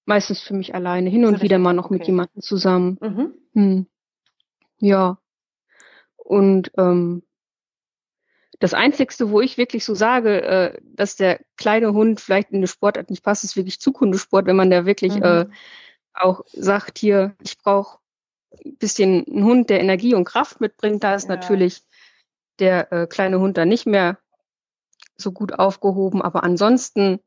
Meistens 0.06 0.40
für 0.40 0.54
mich 0.54 0.74
alleine, 0.74 1.10
hin 1.10 1.24
und 1.24 1.42
wieder 1.42 1.58
mal 1.58 1.72
noch 1.72 1.86
okay. 1.86 1.94
mit 1.94 2.06
jemandem 2.06 2.40
zusammen. 2.40 2.98
Mhm. 3.00 3.34
Hm. 3.54 3.86
Ja. 4.78 5.18
Und 6.16 6.70
ähm, 6.76 7.22
das 8.58 8.74
Einzigste, 8.74 9.30
wo 9.30 9.40
ich 9.40 9.56
wirklich 9.56 9.84
so 9.84 9.94
sage, 9.94 10.42
äh, 10.42 10.78
dass 10.82 11.16
der 11.16 11.40
kleine 11.56 11.92
Hund 11.92 12.20
vielleicht 12.20 12.50
in 12.50 12.56
eine 12.56 12.66
Sportart 12.66 13.10
nicht 13.10 13.22
passt, 13.22 13.44
ist 13.44 13.56
wirklich 13.56 13.80
Zukundesport, 13.80 14.46
wenn 14.46 14.56
man 14.56 14.70
da 14.70 14.84
wirklich 14.84 15.16
mhm. 15.16 15.22
äh, 15.22 15.46
auch 16.14 16.42
sagt, 16.52 16.98
hier, 16.98 17.36
ich 17.42 17.58
brauche 17.58 17.98
bisschen 18.78 19.24
ein 19.28 19.44
Hund, 19.44 19.70
der 19.70 19.80
Energie 19.80 20.14
und 20.14 20.24
Kraft 20.24 20.60
mitbringt, 20.60 21.04
da 21.04 21.14
ist 21.14 21.28
ja. 21.28 21.36
natürlich 21.36 21.82
der 22.58 22.92
äh, 22.92 23.06
kleine 23.06 23.38
Hund 23.38 23.56
dann 23.56 23.68
nicht 23.68 23.86
mehr 23.86 24.18
so 25.16 25.32
gut 25.32 25.58
aufgehoben. 25.58 26.22
Aber 26.22 26.44
ansonsten 26.44 27.20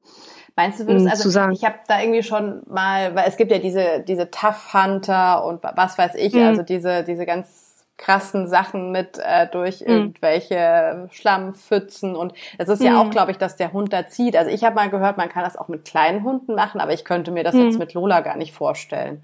Meinst 0.56 0.82
du, 0.82 0.88
würdest, 0.88 1.08
also 1.08 1.30
sagen, 1.30 1.54
ich 1.54 1.64
habe 1.64 1.80
da 1.88 2.02
irgendwie 2.02 2.24
schon 2.24 2.64
mal, 2.68 3.16
weil 3.16 3.28
es 3.28 3.38
gibt 3.38 3.52
ja 3.52 3.60
diese 3.60 4.04
diese 4.06 4.30
Tough 4.32 4.74
Hunter 4.74 5.46
und 5.46 5.64
was 5.64 5.98
weiß 5.98 6.16
ich, 6.16 6.34
mhm. 6.34 6.44
also 6.44 6.64
diese 6.64 7.04
diese 7.04 7.26
ganz 7.26 7.71
krassen 7.98 8.48
Sachen 8.48 8.92
mit 8.92 9.20
äh, 9.20 9.48
durch 9.48 9.82
mhm. 9.82 9.88
irgendwelche 9.88 11.08
Schlammpfützen 11.12 12.16
und 12.16 12.34
es 12.58 12.68
ist 12.68 12.82
ja 12.82 12.92
mhm. 12.92 12.98
auch, 12.98 13.10
glaube 13.12 13.32
ich, 13.32 13.38
dass 13.38 13.58
der 13.58 13.74
Hund 13.74 13.94
da 13.94 14.08
zieht. 14.08 14.36
Also 14.36 14.50
ich 14.50 14.64
habe 14.64 14.76
mal 14.76 14.90
gehört, 14.90 15.18
man 15.18 15.30
kann 15.30 15.44
das 15.44 15.56
auch 15.56 15.68
mit 15.68 15.86
kleinen 15.86 16.24
Hunden 16.24 16.56
machen, 16.56 16.82
aber 16.82 16.94
ich 16.94 17.06
könnte 17.06 17.32
mir 17.32 17.44
das 17.44 17.54
mhm. 17.54 17.66
jetzt 17.66 17.80
mit 17.80 17.94
Lola 17.94 18.22
gar 18.22 18.38
nicht 18.38 18.54
vorstellen. 18.54 19.24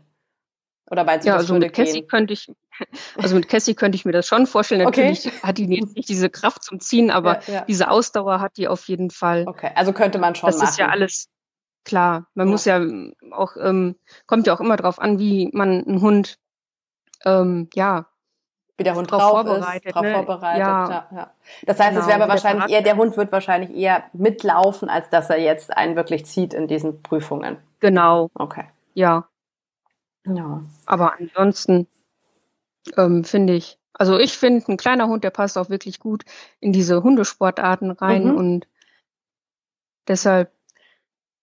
Oder 0.90 1.04
meinst 1.04 1.26
du, 1.26 1.32
ja, 1.32 1.36
also 1.36 1.54
mit 1.56 1.74
Cassie 1.74 2.02
gehen? 2.02 2.08
könnte 2.08 2.34
ich, 2.34 2.48
also 3.18 3.36
mit 3.36 3.50
Cassie 3.50 3.76
könnte 3.76 3.98
ich 3.98 4.06
mir 4.06 4.14
das 4.14 4.28
schon 4.28 4.48
vorstellen. 4.48 4.84
Natürlich 4.84 5.28
okay. 5.28 5.36
hat 5.44 5.58
die 5.58 5.68
nicht 5.68 6.08
diese 6.08 6.30
Kraft 6.30 6.64
zum 6.64 6.80
Ziehen, 6.80 7.12
aber 7.12 7.42
ja, 7.48 7.54
ja. 7.54 7.66
diese 7.66 7.90
Ausdauer 7.90 8.40
hat 8.40 8.58
die 8.58 8.68
auf 8.68 8.88
jeden 8.88 9.10
Fall. 9.10 9.46
Okay, 9.48 9.72
also 9.76 9.92
könnte 9.92 10.20
man 10.20 10.36
schon 10.36 10.48
das 10.48 10.58
machen. 10.58 10.66
Das 10.66 10.72
ist 10.72 10.80
ja 10.80 10.88
alles 10.90 11.30
klar. 11.84 12.28
Man 12.36 12.48
ja. 12.48 12.52
muss 12.52 12.66
ja 12.66 12.82
auch, 13.32 13.58
ähm, 13.60 13.96
kommt 14.28 14.48
ja 14.48 14.54
auch 14.54 14.62
immer 14.62 14.78
drauf 14.78 15.00
an, 15.00 15.20
wie 15.20 15.50
man 15.54 15.84
einen 15.84 16.02
Hund, 16.02 16.38
ähm, 17.26 17.70
ja, 17.74 18.08
wie 18.78 18.84
der 18.84 18.96
Hund 18.96 19.12
drauf, 19.12 19.22
vorbereitet, 19.22 19.86
ist, 19.88 19.96
drauf 19.96 20.04
ne? 20.04 20.14
vorbereitet. 20.14 20.60
Ja. 20.60 20.90
Ja, 20.90 21.08
ja. 21.12 21.32
Das 21.66 21.80
heißt, 21.80 21.90
genau, 21.90 22.02
es 22.02 22.08
wäre 22.08 22.22
aber 22.22 22.32
wahrscheinlich 22.32 22.70
eher, 22.70 22.82
der 22.82 22.96
Hund 22.96 23.18
wird 23.18 23.32
wahrscheinlich 23.32 23.76
eher 23.76 24.04
mitlaufen, 24.14 24.90
als 24.90 25.10
dass 25.10 25.30
er 25.30 25.40
jetzt 25.40 25.76
einen 25.76 25.96
wirklich 25.96 26.26
zieht 26.26 26.54
in 26.54 26.68
diesen 26.68 27.02
Prüfungen. 27.02 27.58
Genau. 27.80 28.30
Okay. 28.36 28.66
Ja. 28.94 29.28
Ja. 30.26 30.62
Aber 30.86 31.14
ansonsten 31.20 31.88
ähm, 32.98 33.24
finde 33.24 33.54
ich, 33.54 33.80
also 33.94 34.20
ich 34.20 34.38
finde, 34.38 34.64
ein 34.72 34.78
kleiner 34.78 35.08
Hund, 35.08 35.24
der 35.24 35.32
passt 35.32 35.58
auch 35.58 35.70
wirklich 35.70 36.00
gut 36.00 36.24
in 36.60 36.72
diese 36.72 37.02
Hundesportarten 37.02 37.92
rein 37.92 38.26
mhm. 38.26 38.36
und 38.36 38.68
deshalb, 40.08 40.52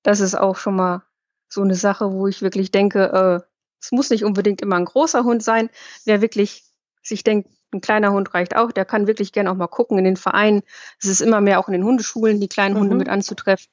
das 0.02 0.20
ist 0.20 0.36
auch 0.36 0.56
schon 0.56 0.76
mal 0.76 1.02
so 1.48 1.62
eine 1.62 1.74
Sache, 1.74 2.12
wo 2.12 2.28
ich 2.28 2.42
wirklich 2.42 2.70
denke, 2.70 3.42
äh, 3.44 3.48
es 3.80 3.92
muss 3.92 4.10
nicht 4.10 4.24
unbedingt 4.24 4.62
immer 4.62 4.76
ein 4.76 4.84
großer 4.84 5.24
Hund 5.24 5.42
sein, 5.42 5.68
wer 6.04 6.22
wirklich 6.22 6.64
sich 7.06 7.24
denkt, 7.24 7.48
ein 7.72 7.80
kleiner 7.80 8.12
Hund 8.12 8.34
reicht 8.34 8.56
auch, 8.56 8.72
der 8.72 8.84
kann 8.84 9.06
wirklich 9.06 9.32
gerne 9.32 9.50
auch 9.50 9.56
mal 9.56 9.66
gucken 9.66 9.98
in 9.98 10.04
den 10.04 10.16
Vereinen. 10.16 10.62
Es 11.00 11.08
ist 11.08 11.20
immer 11.20 11.40
mehr 11.40 11.58
auch 11.60 11.68
in 11.68 11.72
den 11.72 11.84
Hundeschulen, 11.84 12.40
die 12.40 12.48
kleinen 12.48 12.74
mhm. 12.74 12.80
Hunde 12.80 12.96
mit 12.96 13.08
anzutreffen. 13.08 13.66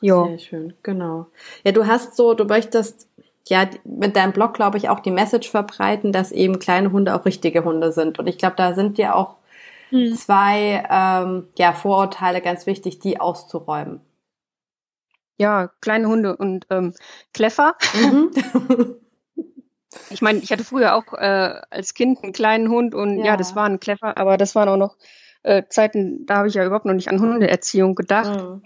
Ja. 0.00 0.24
Sehr 0.26 0.38
schön, 0.38 0.74
genau. 0.82 1.26
Ja, 1.64 1.72
du 1.72 1.86
hast 1.86 2.16
so, 2.16 2.34
du 2.34 2.44
möchtest 2.44 3.08
ja 3.48 3.68
mit 3.84 4.16
deinem 4.16 4.32
Blog, 4.32 4.54
glaube 4.54 4.78
ich, 4.78 4.88
auch 4.88 5.00
die 5.00 5.10
Message 5.10 5.50
verbreiten, 5.50 6.12
dass 6.12 6.32
eben 6.32 6.58
kleine 6.58 6.92
Hunde 6.92 7.14
auch 7.14 7.26
richtige 7.26 7.64
Hunde 7.64 7.92
sind. 7.92 8.18
Und 8.18 8.26
ich 8.26 8.38
glaube, 8.38 8.56
da 8.56 8.74
sind 8.74 8.96
dir 8.96 9.14
auch 9.14 9.36
hm. 9.90 10.14
zwei 10.14 10.84
ähm, 10.88 11.48
ja, 11.58 11.72
Vorurteile 11.72 12.40
ganz 12.40 12.66
wichtig, 12.66 13.00
die 13.00 13.20
auszuräumen. 13.20 14.00
Ja, 15.36 15.70
kleine 15.80 16.08
Hunde 16.08 16.36
und 16.36 16.66
ähm, 16.70 16.94
Kleffer. 17.34 17.74
Mhm. 17.94 18.30
ich 20.10 20.22
meine, 20.22 20.38
ich 20.38 20.52
hatte 20.52 20.64
früher 20.64 20.94
auch 20.94 21.12
äh, 21.14 21.60
als 21.70 21.94
Kind 21.94 22.22
einen 22.22 22.32
kleinen 22.32 22.68
Hund 22.68 22.94
und 22.94 23.18
ja, 23.18 23.26
ja 23.26 23.36
das 23.36 23.56
war 23.56 23.64
ein 23.64 23.80
Kleffer, 23.80 24.16
aber 24.16 24.36
das 24.36 24.54
waren 24.54 24.68
auch 24.68 24.76
noch 24.76 24.96
äh, 25.42 25.64
Zeiten, 25.68 26.26
da 26.26 26.36
habe 26.36 26.48
ich 26.48 26.54
ja 26.54 26.64
überhaupt 26.64 26.86
noch 26.86 26.94
nicht 26.94 27.08
an 27.08 27.20
Hundeerziehung 27.20 27.94
gedacht. 27.94 28.40
Mhm. 28.40 28.62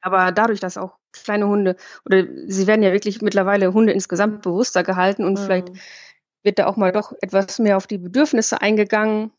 Aber 0.00 0.32
dadurch, 0.32 0.60
dass 0.60 0.78
auch 0.78 0.96
kleine 1.12 1.46
Hunde 1.46 1.76
oder 2.06 2.24
sie 2.46 2.66
werden 2.66 2.82
ja 2.82 2.92
wirklich 2.92 3.22
mittlerweile 3.22 3.72
Hunde 3.72 3.92
insgesamt 3.92 4.42
bewusster 4.42 4.82
gehalten 4.82 5.24
und 5.24 5.34
mhm. 5.38 5.44
vielleicht 5.44 5.68
wird 6.42 6.58
da 6.58 6.66
auch 6.66 6.76
mal 6.76 6.90
doch 6.90 7.12
etwas 7.20 7.58
mehr 7.58 7.76
auf 7.76 7.86
die 7.86 7.98
Bedürfnisse 7.98 8.60
eingegangen. 8.60 9.30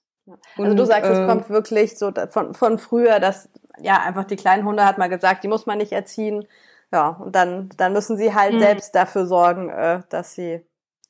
Also 0.58 0.72
und, 0.72 0.78
du 0.78 0.86
sagst, 0.86 1.10
äh, 1.10 1.22
es 1.22 1.28
kommt 1.28 1.50
wirklich 1.50 1.98
so 1.98 2.12
von, 2.30 2.54
von 2.54 2.78
früher, 2.78 3.20
dass 3.20 3.50
ja 3.80 4.02
einfach 4.02 4.24
die 4.24 4.38
kleinen 4.38 4.66
Hunde 4.66 4.86
hat 4.86 4.98
mal 4.98 5.10
gesagt, 5.10 5.44
die 5.44 5.50
muss 5.50 5.66
man 5.66 5.80
nicht 5.80 5.92
erziehen. 5.92 6.48
Ja, 6.94 7.10
und 7.10 7.36
dann, 7.36 7.70
dann 7.75 7.92
müssen 7.92 8.18
sie 8.18 8.34
halt 8.34 8.54
mhm. 8.54 8.60
selbst 8.60 8.94
dafür 8.94 9.25
sorgen, 9.25 9.70
äh, 9.70 10.02
dass 10.10 10.36
sie 10.36 10.62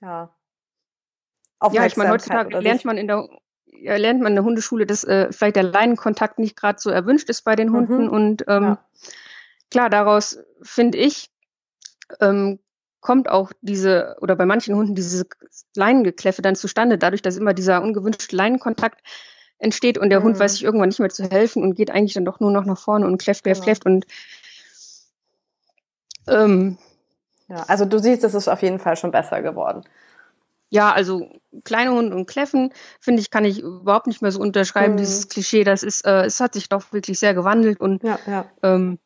ja 0.04 0.36
Ja, 1.72 1.86
ich 1.86 1.98
meine, 1.98 2.12
heutzutage 2.12 2.60
lernt 2.60 2.86
man 2.86 2.98
in 2.98 3.08
der 3.08 3.28
ja, 3.66 3.98
lernt 3.98 4.22
man 4.22 4.34
in 4.34 4.36
der 4.36 4.46
Hundeschule, 4.46 4.86
dass 4.86 5.04
äh, 5.04 5.32
vielleicht 5.32 5.56
der 5.56 5.64
Leinenkontakt 5.64 6.38
nicht 6.40 6.56
gerade 6.56 6.80
so 6.80 6.90
erwünscht 6.90 7.30
ist 7.30 7.42
bei 7.42 7.56
den 7.56 7.72
Hunden 7.72 8.06
mhm. 8.06 8.10
und 8.10 8.46
ähm, 8.48 8.64
ja 8.64 8.86
klar, 9.74 9.90
daraus 9.90 10.38
finde 10.62 11.00
ich, 11.00 11.32
ähm, 12.22 12.60
kommt 13.02 13.28
auch 13.28 13.52
diese, 13.62 14.16
oder 14.22 14.36
bei 14.36 14.46
manchen 14.46 14.76
Hunden 14.76 14.94
diese 14.94 15.26
Leinengekläffe 15.76 16.44
dann 16.44 16.56
zustande, 16.56 17.00
dadurch, 17.00 17.24
dass 17.24 17.38
immer 17.38 17.56
dieser 17.56 17.82
ungewünschte 17.82 18.36
Leinenkontakt 18.36 19.02
entsteht 19.58 19.98
und 19.98 20.12
der 20.12 20.20
mhm. 20.20 20.26
Hund 20.26 20.40
weiß 20.40 20.54
sich 20.54 20.64
irgendwann 20.64 20.90
nicht 20.90 21.00
mehr 21.00 21.10
zu 21.10 21.28
helfen 21.28 21.64
und 21.64 21.74
geht 21.74 21.90
eigentlich 21.90 22.14
dann 22.14 22.24
doch 22.24 22.40
nur 22.40 22.52
noch 22.52 22.66
nach 22.66 22.78
vorne 22.78 23.08
und 23.08 23.18
kläfft, 23.18 23.44
kläfft, 23.44 23.62
genau. 23.62 23.66
kläfft 23.66 23.86
und 23.86 24.06
ähm, 26.28 26.78
ja, 27.54 27.64
also 27.68 27.86
du 27.86 28.00
siehst, 28.00 28.24
es 28.24 28.34
ist 28.34 28.48
auf 28.48 28.62
jeden 28.64 28.80
Fall 28.80 28.98
schon 28.98 29.12
besser 29.12 29.42
geworden. 29.42 29.84
Ja, 30.70 30.92
also 30.92 31.30
kleine 31.64 31.92
Hunde 31.92 32.16
und 32.16 32.26
Kläffen, 32.26 32.74
finde 33.00 33.22
ich, 33.22 33.30
kann 33.30 33.46
ich 33.46 33.60
überhaupt 33.60 34.08
nicht 34.08 34.24
mehr 34.24 34.32
so 34.32 34.40
unterschreiben, 34.40 34.94
mhm. 34.94 34.98
dieses 34.98 35.30
Klischee. 35.30 35.64
Das 35.64 35.84
ist, 35.84 36.04
äh, 36.04 36.24
es 36.24 36.40
hat 36.40 36.56
sich 36.56 36.68
doch 36.68 36.92
wirklich 36.92 37.20
sehr 37.20 37.36
gewandelt 37.36 37.80
und 37.80 38.02
ja, 38.02 38.18
ja. 38.26 38.46
Ähm, 38.64 38.98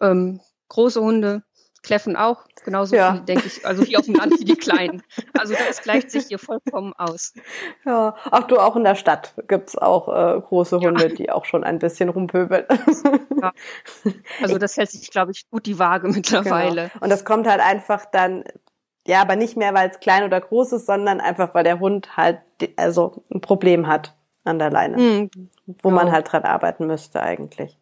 ähm, 0.00 0.40
große 0.68 1.00
Hunde 1.00 1.44
kläffen 1.82 2.16
auch, 2.16 2.44
genauso 2.64 2.96
ja. 2.96 3.14
viel, 3.14 3.22
denke 3.22 3.46
ich, 3.46 3.66
also 3.66 3.82
hier 3.82 3.98
auf 3.98 4.06
dem 4.06 4.14
Land 4.14 4.38
wie 4.38 4.44
die 4.44 4.56
kleinen. 4.56 5.02
Also 5.38 5.54
das 5.54 5.82
gleicht 5.82 6.10
sich 6.10 6.26
hier 6.26 6.38
vollkommen 6.38 6.92
aus. 6.96 7.34
Ja, 7.84 8.14
ach 8.30 8.44
du, 8.44 8.58
auch 8.58 8.76
in 8.76 8.84
der 8.84 8.94
Stadt 8.94 9.34
gibt's 9.48 9.76
auch 9.76 10.08
äh, 10.08 10.40
große 10.40 10.78
Hunde, 10.78 11.08
ja. 11.08 11.14
die 11.14 11.30
auch 11.30 11.44
schon 11.44 11.64
ein 11.64 11.78
bisschen 11.78 12.08
rumpöbeln. 12.08 12.66
Ja. 13.42 13.52
Also 14.40 14.58
das 14.58 14.76
hält 14.76 14.90
sich, 14.90 15.10
glaube 15.10 15.32
ich, 15.32 15.50
gut 15.50 15.66
die 15.66 15.78
Waage 15.78 16.08
mittlerweile. 16.08 16.90
Genau. 16.92 17.04
Und 17.04 17.10
das 17.10 17.24
kommt 17.24 17.48
halt 17.48 17.60
einfach 17.60 18.04
dann, 18.06 18.44
ja, 19.06 19.20
aber 19.20 19.34
nicht 19.34 19.56
mehr, 19.56 19.74
weil 19.74 19.90
es 19.90 19.98
klein 19.98 20.22
oder 20.22 20.40
groß 20.40 20.72
ist, 20.74 20.86
sondern 20.86 21.20
einfach, 21.20 21.54
weil 21.54 21.64
der 21.64 21.80
Hund 21.80 22.16
halt 22.16 22.40
also 22.76 23.24
ein 23.32 23.40
Problem 23.40 23.88
hat 23.88 24.14
an 24.44 24.60
der 24.60 24.70
Leine, 24.70 24.96
mhm. 24.96 25.30
wo 25.82 25.90
man 25.90 26.12
halt 26.12 26.30
dran 26.30 26.44
arbeiten 26.44 26.86
müsste 26.86 27.20
eigentlich 27.20 27.78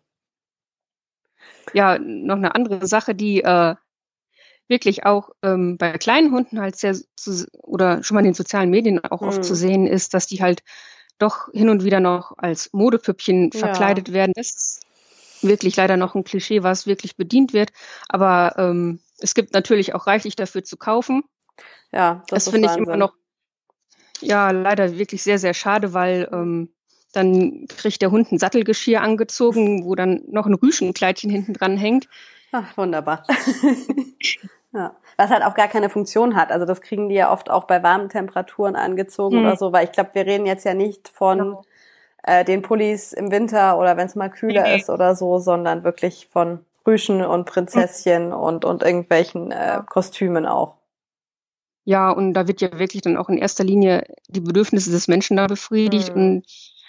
ja 1.75 1.99
noch 1.99 2.37
eine 2.37 2.55
andere 2.55 2.87
Sache, 2.87 3.15
die 3.15 3.43
äh, 3.43 3.75
wirklich 4.71 5.05
auch 5.05 5.31
ähm, 5.43 5.77
bei 5.77 5.99
kleinen 5.99 6.33
Hunden 6.33 6.61
halt 6.61 6.77
sehr 6.77 6.97
zu, 7.17 7.47
oder 7.53 8.03
schon 8.03 8.15
mal 8.15 8.21
in 8.21 8.27
den 8.27 8.35
sozialen 8.35 8.71
Medien 8.71 9.05
auch 9.05 9.21
mhm. 9.21 9.29
oft 9.29 9.45
zu 9.45 9.55
sehen 9.55 9.87
ist, 9.87 10.15
dass 10.15 10.27
die 10.27 10.41
halt 10.41 10.63
doch 11.19 11.53
hin 11.53 11.69
und 11.69 11.85
wieder 11.85 12.01
noch 12.01 12.33
als 12.39 12.73
Modepüppchen 12.73 13.53
verkleidet 13.53 14.09
ja. 14.09 14.15
werden. 14.15 14.33
Das 14.35 14.47
ist 14.47 14.81
wirklich 15.43 15.77
leider 15.77 15.97
noch 15.97 16.15
ein 16.15 16.25
Klischee, 16.25 16.63
was 16.63 16.87
wirklich 16.87 17.17
bedient 17.17 17.53
wird. 17.53 17.71
Aber 18.09 18.55
ähm, 18.57 19.01
es 19.19 19.35
gibt 19.35 19.53
natürlich 19.53 19.95
auch 19.95 20.07
reichlich 20.07 20.37
dafür 20.37 20.65
zu 20.65 20.77
kaufen. 20.77 21.25
Ja, 21.93 22.23
das, 22.29 22.45
das 22.45 22.53
finde 22.55 22.71
ich 22.71 22.77
immer 22.77 22.97
noch 22.97 23.13
ja 24.23 24.51
leider 24.51 24.97
wirklich 24.99 25.23
sehr 25.23 25.39
sehr 25.39 25.55
schade, 25.55 25.93
weil 25.93 26.29
ähm, 26.33 26.71
dann 27.13 27.67
kriegt 27.69 28.03
der 28.03 28.11
Hund 28.11 28.31
ein 28.31 28.39
Sattelgeschirr 28.39 29.03
angezogen, 29.03 29.85
wo 29.85 29.95
dann 29.95 30.23
noch 30.29 30.47
ein 30.47 30.55
Rüschenkleidchen 30.55 31.31
hinten 31.31 31.55
dran 31.55 31.77
hängt. 31.77 32.09
Ach, 32.53 32.77
wunderbar. 32.77 33.23
ja. 34.73 34.95
Was 35.17 35.31
halt 35.31 35.45
auch 35.45 35.55
gar 35.55 35.69
keine 35.69 35.91
Funktion 35.91 36.35
hat. 36.35 36.51
Also 36.51 36.67
das 36.67 36.81
kriegen 36.81 37.09
die 37.09 37.15
ja 37.15 37.33
oft 37.33 37.51
auch 37.51 37.65
bei 37.65 37.83
warmen 37.83 38.09
Temperaturen 38.09 38.77
angezogen 38.77 39.39
mhm. 39.39 39.47
oder 39.47 39.57
so, 39.57 39.73
weil 39.73 39.85
ich 39.85 39.93
glaube, 39.93 40.11
wir 40.15 40.27
reden 40.27 40.47
jetzt 40.47 40.65
ja 40.65 40.75
nicht 40.75 41.09
von 41.09 41.39
genau. 41.39 41.65
äh, 42.23 42.45
den 42.45 42.63
Pullis 42.63 43.13
im 43.13 43.31
Winter 43.31 43.79
oder 43.79 43.97
wenn 43.97 44.07
es 44.07 44.17
mal 44.17 44.31
kühler 44.31 44.63
nee. 44.63 44.77
ist 44.77 44.91
oder 44.91 45.15
so, 45.15 45.39
sondern 45.39 45.85
wirklich 45.85 46.29
von 46.29 46.65
Rüschen 46.87 47.23
und 47.25 47.45
Prinzesschen 47.45 48.29
mhm. 48.29 48.35
und, 48.35 48.65
und 48.65 48.83
irgendwelchen 48.83 49.51
äh, 49.53 49.83
Kostümen 49.87 50.47
auch. 50.47 50.77
Ja, 51.85 52.11
und 52.11 52.35
da 52.35 52.47
wird 52.47 52.61
ja 52.61 52.79
wirklich 52.79 53.03
dann 53.03 53.17
auch 53.17 53.29
in 53.29 53.39
erster 53.39 53.65
Linie 53.65 54.05
die 54.29 54.41
Bedürfnisse 54.41 54.91
des 54.91 55.09
Menschen 55.09 55.37
da 55.37 55.47
befriedigt 55.47 56.15
mhm. 56.15 56.23
und 56.23 56.47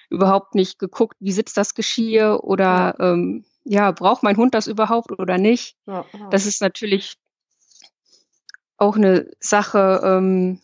überhaupt 0.10 0.56
nicht 0.56 0.80
geguckt, 0.80 1.16
wie 1.20 1.32
sitzt 1.32 1.58
das 1.58 1.74
Geschirr 1.74 2.44
oder 2.44 2.96
ähm, 3.00 3.46
ja 3.64 3.92
braucht 3.92 4.24
mein 4.24 4.38
Hund 4.38 4.54
das 4.54 4.68
überhaupt 4.68 5.12
oder 5.12 5.38
nicht. 5.38 5.78
Ja, 5.86 6.06
ja. 6.14 6.30
Das 6.30 6.46
ist 6.46 6.62
natürlich 6.62 7.18
auch 8.78 8.96
eine 8.96 9.30
Sache. 9.40 10.02
Ähm, 10.04 10.60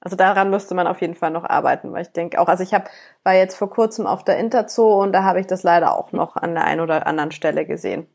also 0.00 0.16
daran 0.16 0.50
müsste 0.50 0.74
man 0.74 0.86
auf 0.86 1.00
jeden 1.00 1.14
Fall 1.14 1.30
noch 1.30 1.44
arbeiten, 1.44 1.92
weil 1.92 2.02
ich 2.02 2.12
denke 2.12 2.40
auch, 2.40 2.48
also 2.48 2.62
ich 2.62 2.72
habe 2.72 2.88
war 3.22 3.34
jetzt 3.34 3.56
vor 3.56 3.68
kurzem 3.68 4.06
auf 4.06 4.24
der 4.24 4.38
Interzoo 4.38 5.02
und 5.02 5.12
da 5.12 5.24
habe 5.24 5.40
ich 5.40 5.46
das 5.46 5.62
leider 5.62 5.96
auch 5.96 6.12
noch 6.12 6.36
an 6.36 6.54
der 6.54 6.64
einen 6.64 6.80
oder 6.80 7.06
anderen 7.06 7.32
Stelle 7.32 7.66
gesehen, 7.66 8.06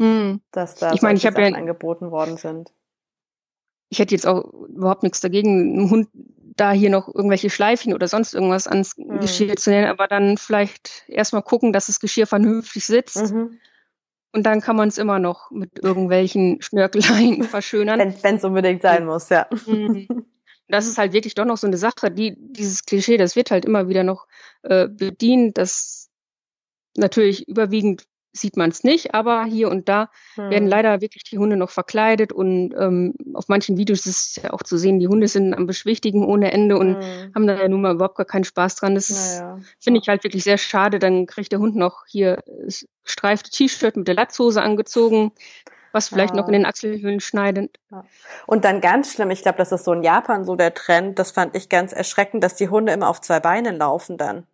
hm. 0.00 0.40
dass 0.50 0.76
da 0.76 0.92
ich 0.92 1.02
meine, 1.02 1.18
ich 1.18 1.24
ja 1.24 1.32
angeboten 1.32 2.10
worden 2.10 2.38
sind. 2.38 2.72
Ich 3.90 3.98
hätte 3.98 4.14
jetzt 4.14 4.26
auch 4.26 4.44
überhaupt 4.68 5.02
nichts 5.02 5.20
dagegen, 5.20 5.78
einen 5.78 5.90
Hund 5.90 6.08
da 6.56 6.72
hier 6.72 6.90
noch 6.90 7.12
irgendwelche 7.12 7.50
Schleifchen 7.50 7.94
oder 7.94 8.08
sonst 8.08 8.34
irgendwas 8.34 8.66
ans 8.66 8.96
mhm. 8.96 9.20
Geschirr 9.20 9.56
zu 9.56 9.70
nehmen, 9.70 9.88
aber 9.88 10.06
dann 10.06 10.36
vielleicht 10.36 11.04
erstmal 11.08 11.42
gucken, 11.42 11.72
dass 11.72 11.86
das 11.86 12.00
Geschirr 12.00 12.26
vernünftig 12.26 12.84
sitzt. 12.86 13.32
Mhm. 13.32 13.58
Und 14.32 14.42
dann 14.44 14.60
kann 14.60 14.74
man 14.74 14.88
es 14.88 14.98
immer 14.98 15.20
noch 15.20 15.50
mit 15.50 15.78
irgendwelchen 15.82 16.58
Schnörkeleien 16.60 17.44
verschönern. 17.44 18.14
Wenn 18.22 18.36
es 18.36 18.44
unbedingt 18.44 18.82
sein 18.82 19.06
muss, 19.06 19.28
ja. 19.28 19.46
Mhm. 19.66 20.08
Das 20.66 20.86
ist 20.86 20.96
halt 20.96 21.12
wirklich 21.12 21.34
doch 21.34 21.44
noch 21.44 21.58
so 21.58 21.66
eine 21.66 21.76
Sache, 21.76 22.10
die, 22.10 22.36
dieses 22.38 22.86
Klischee, 22.86 23.18
das 23.18 23.36
wird 23.36 23.50
halt 23.50 23.66
immer 23.66 23.86
wieder 23.86 24.02
noch 24.02 24.26
äh, 24.62 24.88
bedient, 24.88 25.58
dass 25.58 26.08
natürlich 26.96 27.46
überwiegend 27.46 28.06
sieht 28.36 28.56
man 28.56 28.70
es 28.70 28.82
nicht, 28.82 29.14
aber 29.14 29.44
hier 29.44 29.70
und 29.70 29.88
da 29.88 30.10
hm. 30.34 30.50
werden 30.50 30.68
leider 30.68 31.00
wirklich 31.00 31.22
die 31.22 31.38
Hunde 31.38 31.56
noch 31.56 31.70
verkleidet 31.70 32.32
und 32.32 32.74
ähm, 32.76 33.14
auf 33.32 33.48
manchen 33.48 33.76
Videos 33.78 34.06
ist 34.06 34.36
es 34.36 34.42
ja 34.42 34.52
auch 34.52 34.62
zu 34.62 34.76
sehen, 34.76 34.98
die 34.98 35.08
Hunde 35.08 35.28
sind 35.28 35.54
am 35.54 35.66
Beschwichtigen 35.66 36.24
ohne 36.24 36.52
Ende 36.52 36.76
und 36.76 36.96
hm. 36.96 37.32
haben 37.34 37.46
da 37.46 37.56
ja 37.56 37.68
nun 37.68 37.80
mal 37.80 37.94
überhaupt 37.94 38.16
gar 38.16 38.26
keinen 38.26 38.44
Spaß 38.44 38.74
dran. 38.76 38.96
Das 38.96 39.10
naja. 39.10 39.60
finde 39.78 40.00
ich 40.00 40.08
halt 40.08 40.24
wirklich 40.24 40.42
sehr 40.42 40.58
schade. 40.58 40.98
Dann 40.98 41.26
kriegt 41.26 41.52
der 41.52 41.60
Hund 41.60 41.76
noch 41.76 42.04
hier 42.06 42.42
streifte 43.04 43.50
T-Shirt 43.50 43.96
mit 43.96 44.08
der 44.08 44.14
Latzhose 44.14 44.62
angezogen. 44.62 45.32
was 45.92 46.08
vielleicht 46.08 46.34
ja. 46.34 46.40
noch 46.40 46.48
in 46.48 46.54
den 46.54 46.66
Achselhöhlen 46.66 47.20
schneidet. 47.20 47.78
Ja. 47.92 48.04
Und 48.46 48.64
dann 48.64 48.80
ganz 48.80 49.12
schlimm, 49.12 49.30
ich 49.30 49.42
glaube, 49.42 49.58
das 49.58 49.70
ist 49.70 49.84
so 49.84 49.92
in 49.92 50.02
Japan 50.02 50.44
so 50.44 50.56
der 50.56 50.74
Trend, 50.74 51.20
das 51.20 51.30
fand 51.30 51.54
ich 51.54 51.68
ganz 51.68 51.92
erschreckend, 51.92 52.42
dass 52.42 52.56
die 52.56 52.68
Hunde 52.68 52.92
immer 52.92 53.08
auf 53.08 53.20
zwei 53.20 53.38
Beinen 53.38 53.76
laufen 53.76 54.18
dann. 54.18 54.44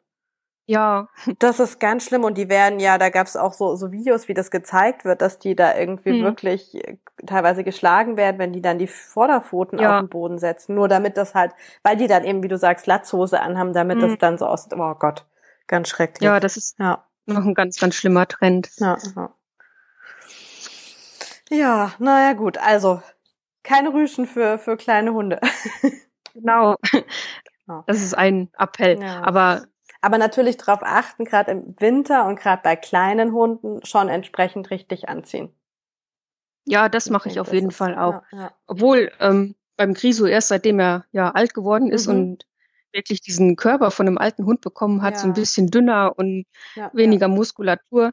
Ja. 0.70 1.08
Das 1.40 1.58
ist 1.58 1.80
ganz 1.80 2.04
schlimm 2.04 2.22
und 2.22 2.38
die 2.38 2.48
werden 2.48 2.78
ja, 2.78 2.96
da 2.96 3.08
gab 3.08 3.26
es 3.26 3.36
auch 3.36 3.54
so, 3.54 3.74
so 3.74 3.90
Videos, 3.90 4.28
wie 4.28 4.34
das 4.34 4.52
gezeigt 4.52 5.04
wird, 5.04 5.20
dass 5.20 5.38
die 5.38 5.56
da 5.56 5.76
irgendwie 5.76 6.18
hm. 6.18 6.22
wirklich 6.22 6.76
äh, 6.76 6.96
teilweise 7.26 7.64
geschlagen 7.64 8.16
werden, 8.16 8.38
wenn 8.38 8.52
die 8.52 8.62
dann 8.62 8.78
die 8.78 8.86
Vorderpfoten 8.86 9.80
ja. 9.80 9.96
auf 9.96 10.04
den 10.04 10.08
Boden 10.08 10.38
setzen. 10.38 10.76
Nur 10.76 10.86
damit 10.86 11.16
das 11.16 11.34
halt, 11.34 11.50
weil 11.82 11.96
die 11.96 12.06
dann 12.06 12.22
eben, 12.22 12.44
wie 12.44 12.48
du 12.48 12.56
sagst, 12.56 12.86
Latzhose 12.86 13.40
anhaben, 13.40 13.72
damit 13.72 14.00
hm. 14.00 14.10
das 14.10 14.18
dann 14.18 14.38
so 14.38 14.46
aussieht. 14.46 14.74
Oh 14.76 14.94
Gott, 14.94 15.26
ganz 15.66 15.88
schrecklich. 15.88 16.24
Ja, 16.24 16.38
das 16.38 16.56
ist 16.56 16.78
ja. 16.78 17.04
noch 17.26 17.44
ein 17.44 17.54
ganz, 17.54 17.80
ganz 17.80 17.96
schlimmer 17.96 18.28
Trend. 18.28 18.70
Ja, 18.76 18.96
ja. 19.16 19.34
ja 21.50 21.92
naja 21.98 22.34
gut, 22.34 22.58
also 22.58 23.02
keine 23.64 23.92
Rüschen 23.92 24.28
für, 24.28 24.56
für 24.56 24.76
kleine 24.76 25.12
Hunde. 25.14 25.40
genau. 26.34 26.76
Das 27.86 28.02
ist 28.02 28.16
ein 28.16 28.50
Appell. 28.56 29.02
Ja. 29.02 29.22
Aber 29.22 29.64
aber 30.00 30.18
natürlich 30.18 30.56
darauf 30.56 30.80
achten, 30.82 31.24
gerade 31.24 31.52
im 31.52 31.74
Winter 31.78 32.26
und 32.26 32.38
gerade 32.38 32.62
bei 32.62 32.76
kleinen 32.76 33.32
Hunden 33.32 33.84
schon 33.84 34.08
entsprechend 34.08 34.70
richtig 34.70 35.08
anziehen. 35.08 35.52
Ja, 36.64 36.88
das 36.88 37.10
mache 37.10 37.28
ich, 37.28 37.34
ich 37.34 37.40
auf 37.40 37.52
jeden 37.52 37.70
Fall 37.70 37.98
auch. 37.98 38.22
Ja, 38.32 38.38
ja. 38.38 38.54
Obwohl 38.66 39.12
ähm, 39.20 39.54
beim 39.76 39.94
Griso 39.94 40.26
erst 40.26 40.48
seitdem 40.48 40.78
er 40.78 41.04
ja 41.12 41.30
alt 41.30 41.54
geworden 41.54 41.90
ist 41.90 42.06
mhm. 42.06 42.14
und 42.14 42.46
wirklich 42.92 43.20
diesen 43.20 43.56
Körper 43.56 43.90
von 43.90 44.06
einem 44.06 44.18
alten 44.18 44.44
Hund 44.44 44.60
bekommen 44.60 45.02
hat, 45.02 45.14
ja. 45.14 45.20
so 45.20 45.26
ein 45.26 45.32
bisschen 45.32 45.68
dünner 45.68 46.14
und 46.16 46.44
weniger 46.92 47.28
Muskulatur. 47.28 48.10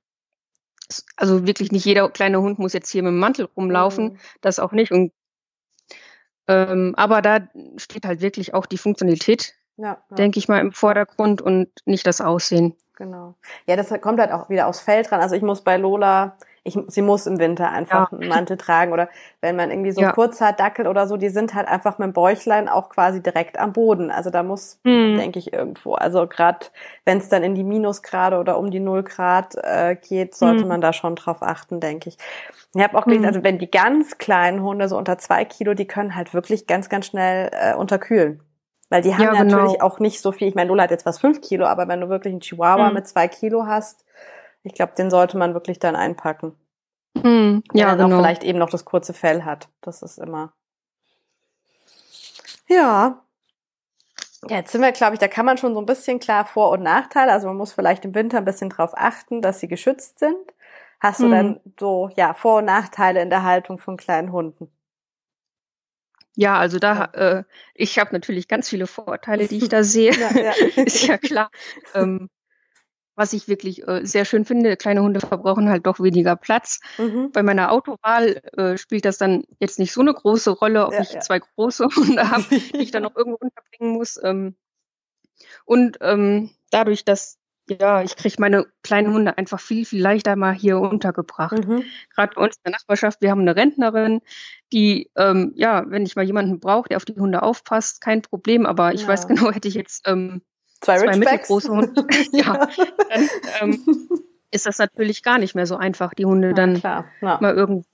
Also 1.17 1.45
wirklich 1.45 1.71
nicht 1.71 1.85
jeder 1.85 2.09
kleine 2.09 2.41
Hund 2.41 2.59
muss 2.59 2.73
jetzt 2.73 2.89
hier 2.89 3.03
mit 3.03 3.11
dem 3.11 3.19
Mantel 3.19 3.49
rumlaufen, 3.55 4.13
mhm. 4.13 4.19
das 4.41 4.59
auch 4.59 4.71
nicht. 4.71 4.91
Und 4.91 5.11
ähm, 6.47 6.93
aber 6.95 7.21
da 7.21 7.47
steht 7.75 8.05
halt 8.05 8.21
wirklich 8.21 8.53
auch 8.53 8.65
die 8.65 8.77
Funktionalität 8.77 9.56
ja, 9.77 9.97
ja. 10.09 10.15
denke 10.15 10.39
ich 10.39 10.47
mal, 10.47 10.59
im 10.59 10.71
Vordergrund 10.73 11.41
und 11.41 11.69
nicht 11.85 12.05
das 12.05 12.21
Aussehen. 12.21 12.75
Genau. 12.95 13.35
Ja, 13.67 13.75
das 13.75 13.89
kommt 14.01 14.19
halt 14.19 14.31
auch 14.31 14.49
wieder 14.49 14.67
aufs 14.67 14.79
Feld 14.79 15.09
dran. 15.09 15.21
Also 15.21 15.35
ich 15.35 15.43
muss 15.43 15.61
bei 15.61 15.77
Lola, 15.77 16.35
ich, 16.67 16.77
sie 16.87 17.01
muss 17.01 17.27
im 17.27 17.39
Winter 17.39 17.71
einfach 17.71 18.11
ja. 18.11 18.17
einen 18.17 18.27
Mantel 18.27 18.57
tragen 18.57 18.91
oder 18.91 19.07
wenn 19.39 19.55
man 19.55 19.69
irgendwie 19.69 19.91
so 19.91 20.01
ja. 20.01 20.11
kurz 20.11 20.41
hat, 20.41 20.59
Dackel 20.59 20.87
oder 20.87 21.07
so, 21.07 21.15
die 21.15 21.29
sind 21.29 21.53
halt 21.53 21.67
einfach 21.67 21.99
mit 21.99 22.07
dem 22.07 22.13
Bäuchlein 22.13 22.67
auch 22.67 22.89
quasi 22.89 23.21
direkt 23.21 23.57
am 23.59 23.71
Boden. 23.71 24.11
Also 24.11 24.31
da 24.31 24.43
muss, 24.43 24.79
hm. 24.83 25.15
denke 25.15 25.39
ich, 25.39 25.53
irgendwo. 25.53 25.93
Also 25.93 26.27
gerade 26.27 26.65
wenn 27.05 27.19
es 27.19 27.29
dann 27.29 27.43
in 27.43 27.55
die 27.55 27.63
Minusgrade 27.63 28.37
oder 28.39 28.57
um 28.57 28.71
die 28.71 28.81
Null 28.81 29.03
Grad 29.03 29.55
äh, 29.55 29.95
geht, 29.95 30.35
sollte 30.35 30.63
hm. 30.63 30.67
man 30.67 30.81
da 30.81 30.91
schon 30.91 31.15
drauf 31.15 31.41
achten, 31.41 31.79
denke 31.79 32.09
ich. 32.09 32.17
Ich 32.73 32.83
habe 32.83 32.97
auch 32.97 33.05
gelesen, 33.05 33.23
hm. 33.23 33.27
also 33.27 33.43
wenn 33.43 33.59
die 33.59 33.71
ganz 33.71 34.17
kleinen 34.17 34.61
Hunde, 34.61 34.89
so 34.89 34.97
unter 34.97 35.17
zwei 35.19 35.45
Kilo, 35.45 35.73
die 35.73 35.87
können 35.87 36.15
halt 36.15 36.33
wirklich 36.33 36.67
ganz, 36.67 36.89
ganz 36.89 37.05
schnell 37.05 37.49
äh, 37.53 37.75
unterkühlen. 37.75 38.41
Weil 38.89 39.01
die 39.01 39.13
haben 39.13 39.23
ja, 39.23 39.31
genau. 39.31 39.57
natürlich 39.57 39.81
auch 39.81 39.99
nicht 39.99 40.21
so 40.21 40.31
viel. 40.31 40.47
Ich 40.47 40.55
meine, 40.55 40.69
Lola 40.69 40.83
hat 40.83 40.91
jetzt 40.91 41.05
was 41.05 41.19
fünf 41.19 41.41
Kilo, 41.41 41.65
aber 41.65 41.87
wenn 41.87 42.01
du 42.01 42.09
wirklich 42.09 42.31
einen 42.31 42.41
Chihuahua 42.41 42.89
mhm. 42.89 42.95
mit 42.95 43.07
zwei 43.07 43.27
Kilo 43.27 43.65
hast, 43.65 44.05
ich 44.63 44.73
glaube, 44.73 44.93
den 44.97 45.09
sollte 45.09 45.37
man 45.37 45.53
wirklich 45.53 45.79
dann 45.79 45.95
einpacken. 45.95 46.55
Mhm. 47.15 47.63
Ja, 47.73 47.91
wenn 47.91 47.99
er 47.99 48.05
genau. 48.05 48.17
vielleicht 48.17 48.43
eben 48.43 48.59
noch 48.59 48.69
das 48.69 48.85
kurze 48.85 49.13
Fell 49.13 49.43
hat. 49.43 49.69
Das 49.81 50.01
ist 50.01 50.17
immer. 50.17 50.53
Ja. 52.67 53.23
Jetzt 54.49 54.71
sind 54.71 54.81
wir, 54.81 54.91
glaube 54.91 55.13
ich, 55.13 55.19
da 55.19 55.27
kann 55.27 55.45
man 55.45 55.57
schon 55.57 55.73
so 55.73 55.81
ein 55.81 55.85
bisschen 55.85 56.19
klar 56.19 56.45
Vor- 56.45 56.71
und 56.71 56.83
Nachteile. 56.83 57.31
Also 57.31 57.47
man 57.47 57.57
muss 57.57 57.73
vielleicht 57.73 58.05
im 58.05 58.15
Winter 58.15 58.37
ein 58.37 58.45
bisschen 58.45 58.69
drauf 58.69 58.91
achten, 58.95 59.41
dass 59.41 59.59
sie 59.59 59.67
geschützt 59.67 60.19
sind. 60.19 60.37
Hast 60.99 61.19
du 61.19 61.27
mhm. 61.27 61.31
dann 61.31 61.59
so, 61.79 62.09
ja, 62.15 62.33
Vor- 62.33 62.59
und 62.59 62.65
Nachteile 62.65 63.21
in 63.21 63.29
der 63.29 63.43
Haltung 63.43 63.79
von 63.79 63.97
kleinen 63.97 64.31
Hunden? 64.31 64.71
Ja, 66.39 66.59
also 66.59 66.77
da, 66.77 67.05
äh, 67.13 67.43
ich 67.73 67.97
habe 67.97 68.13
natürlich 68.13 68.47
ganz 68.47 68.69
viele 68.69 68.85
Vorteile, 68.85 69.47
die 69.47 69.57
ich 69.57 69.69
da 69.69 69.83
sehe. 69.83 70.11
Ja, 70.13 70.31
ja. 70.31 70.51
ist 70.85 71.07
ja 71.07 71.17
klar. 71.17 71.49
Ähm, 71.95 72.29
was 73.15 73.33
ich 73.33 73.47
wirklich 73.47 73.87
äh, 73.87 74.05
sehr 74.05 74.23
schön 74.23 74.45
finde, 74.45 74.77
kleine 74.77 75.01
Hunde 75.01 75.19
verbrauchen 75.19 75.67
halt 75.67 75.87
doch 75.87 75.99
weniger 75.99 76.35
Platz. 76.35 76.79
Mhm. 76.99 77.31
Bei 77.31 77.41
meiner 77.41 77.71
Autowahl 77.71 78.39
äh, 78.55 78.77
spielt 78.77 79.05
das 79.05 79.17
dann 79.17 79.45
jetzt 79.59 79.79
nicht 79.79 79.91
so 79.91 80.01
eine 80.01 80.13
große 80.13 80.51
Rolle, 80.51 80.85
ob 80.85 80.93
ja, 80.93 81.01
ich 81.01 81.19
zwei 81.21 81.39
große 81.39 81.87
Hunde 81.95 82.29
habe, 82.29 82.45
die 82.51 82.77
ich 82.77 82.91
dann 82.91 83.01
noch 83.01 83.15
irgendwo 83.15 83.39
unterbringen 83.39 83.93
muss. 83.93 84.19
Ähm, 84.23 84.55
und 85.65 85.97
ähm, 86.01 86.51
dadurch, 86.69 87.03
dass 87.03 87.39
ja, 87.69 88.01
ich 88.01 88.15
kriege 88.15 88.35
meine 88.39 88.65
kleinen 88.81 89.13
Hunde 89.13 89.37
einfach 89.37 89.59
viel, 89.59 89.85
viel 89.85 90.01
leichter 90.01 90.35
mal 90.35 90.53
hier 90.53 90.79
untergebracht. 90.79 91.67
Mhm. 91.67 91.83
Gerade 92.15 92.33
bei 92.35 92.41
uns 92.43 92.55
in 92.57 92.61
der 92.65 92.73
Nachbarschaft, 92.73 93.21
wir 93.21 93.31
haben 93.31 93.41
eine 93.41 93.55
Rentnerin, 93.55 94.21
die, 94.73 95.09
ähm, 95.15 95.53
ja, 95.55 95.85
wenn 95.87 96.05
ich 96.05 96.15
mal 96.15 96.25
jemanden 96.25 96.59
brauche, 96.59 96.89
der 96.89 96.97
auf 96.97 97.05
die 97.05 97.15
Hunde 97.15 97.41
aufpasst, 97.41 98.01
kein 98.01 98.21
Problem, 98.21 98.65
aber 98.65 98.93
ich 98.93 99.03
ja. 99.03 99.07
weiß 99.07 99.27
genau, 99.27 99.51
hätte 99.53 99.67
ich 99.67 99.75
jetzt 99.75 100.07
ähm, 100.07 100.41
zwei, 100.81 100.97
zwei 100.97 101.17
mittelgroße 101.17 101.69
Hunde, 101.69 102.05
ja, 102.31 102.67
dann 103.09 103.29
ähm, 103.61 104.09
ist 104.51 104.65
das 104.65 104.77
natürlich 104.77 105.23
gar 105.23 105.37
nicht 105.37 105.55
mehr 105.55 105.65
so 105.65 105.77
einfach, 105.77 106.13
die 106.13 106.25
Hunde 106.25 106.53
dann 106.53 106.77
ja, 106.77 107.05
mal 107.21 107.55
irgendwo 107.55 107.85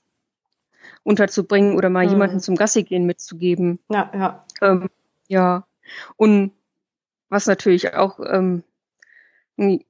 unterzubringen 1.04 1.76
oder 1.76 1.90
mal 1.90 2.06
mhm. 2.06 2.12
jemanden 2.12 2.40
zum 2.40 2.56
Gassi 2.56 2.84
gehen 2.84 3.06
mitzugeben. 3.06 3.80
Ja, 3.90 4.12
ja. 4.14 4.46
Ähm, 4.62 4.90
ja. 5.28 5.68
Und 6.16 6.52
was 7.30 7.46
natürlich 7.46 7.94
auch 7.94 8.20
ähm, 8.26 8.64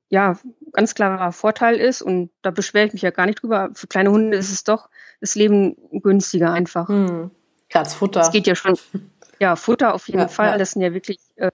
ja, 0.09 0.37
ganz 0.71 0.95
klarer 0.95 1.31
Vorteil 1.31 1.75
ist 1.75 2.01
und 2.01 2.31
da 2.41 2.51
beschwere 2.51 2.87
ich 2.87 2.93
mich 2.93 3.01
ja 3.01 3.11
gar 3.11 3.25
nicht 3.25 3.41
drüber. 3.41 3.69
Für 3.73 3.87
kleine 3.87 4.11
Hunde 4.11 4.37
ist 4.37 4.51
es 4.51 4.63
doch 4.63 4.89
das 5.23 5.35
Leben 5.35 5.77
günstiger 5.89 6.51
einfach. 6.51 6.89
Hm. 6.89 7.31
Gerade 7.69 7.89
Futter. 7.89 8.19
Es 8.19 8.31
geht 8.31 8.45
ja 8.45 8.55
schon, 8.55 8.77
ja, 9.39 9.55
Futter 9.55 9.93
auf 9.93 10.07
jeden 10.07 10.19
ja, 10.19 10.27
Fall. 10.27 10.49
Ja. 10.49 10.57
Das 10.57 10.71
sind 10.71 10.81
ja 10.81 10.93
wirklich 10.93 11.17
äh, 11.37 11.49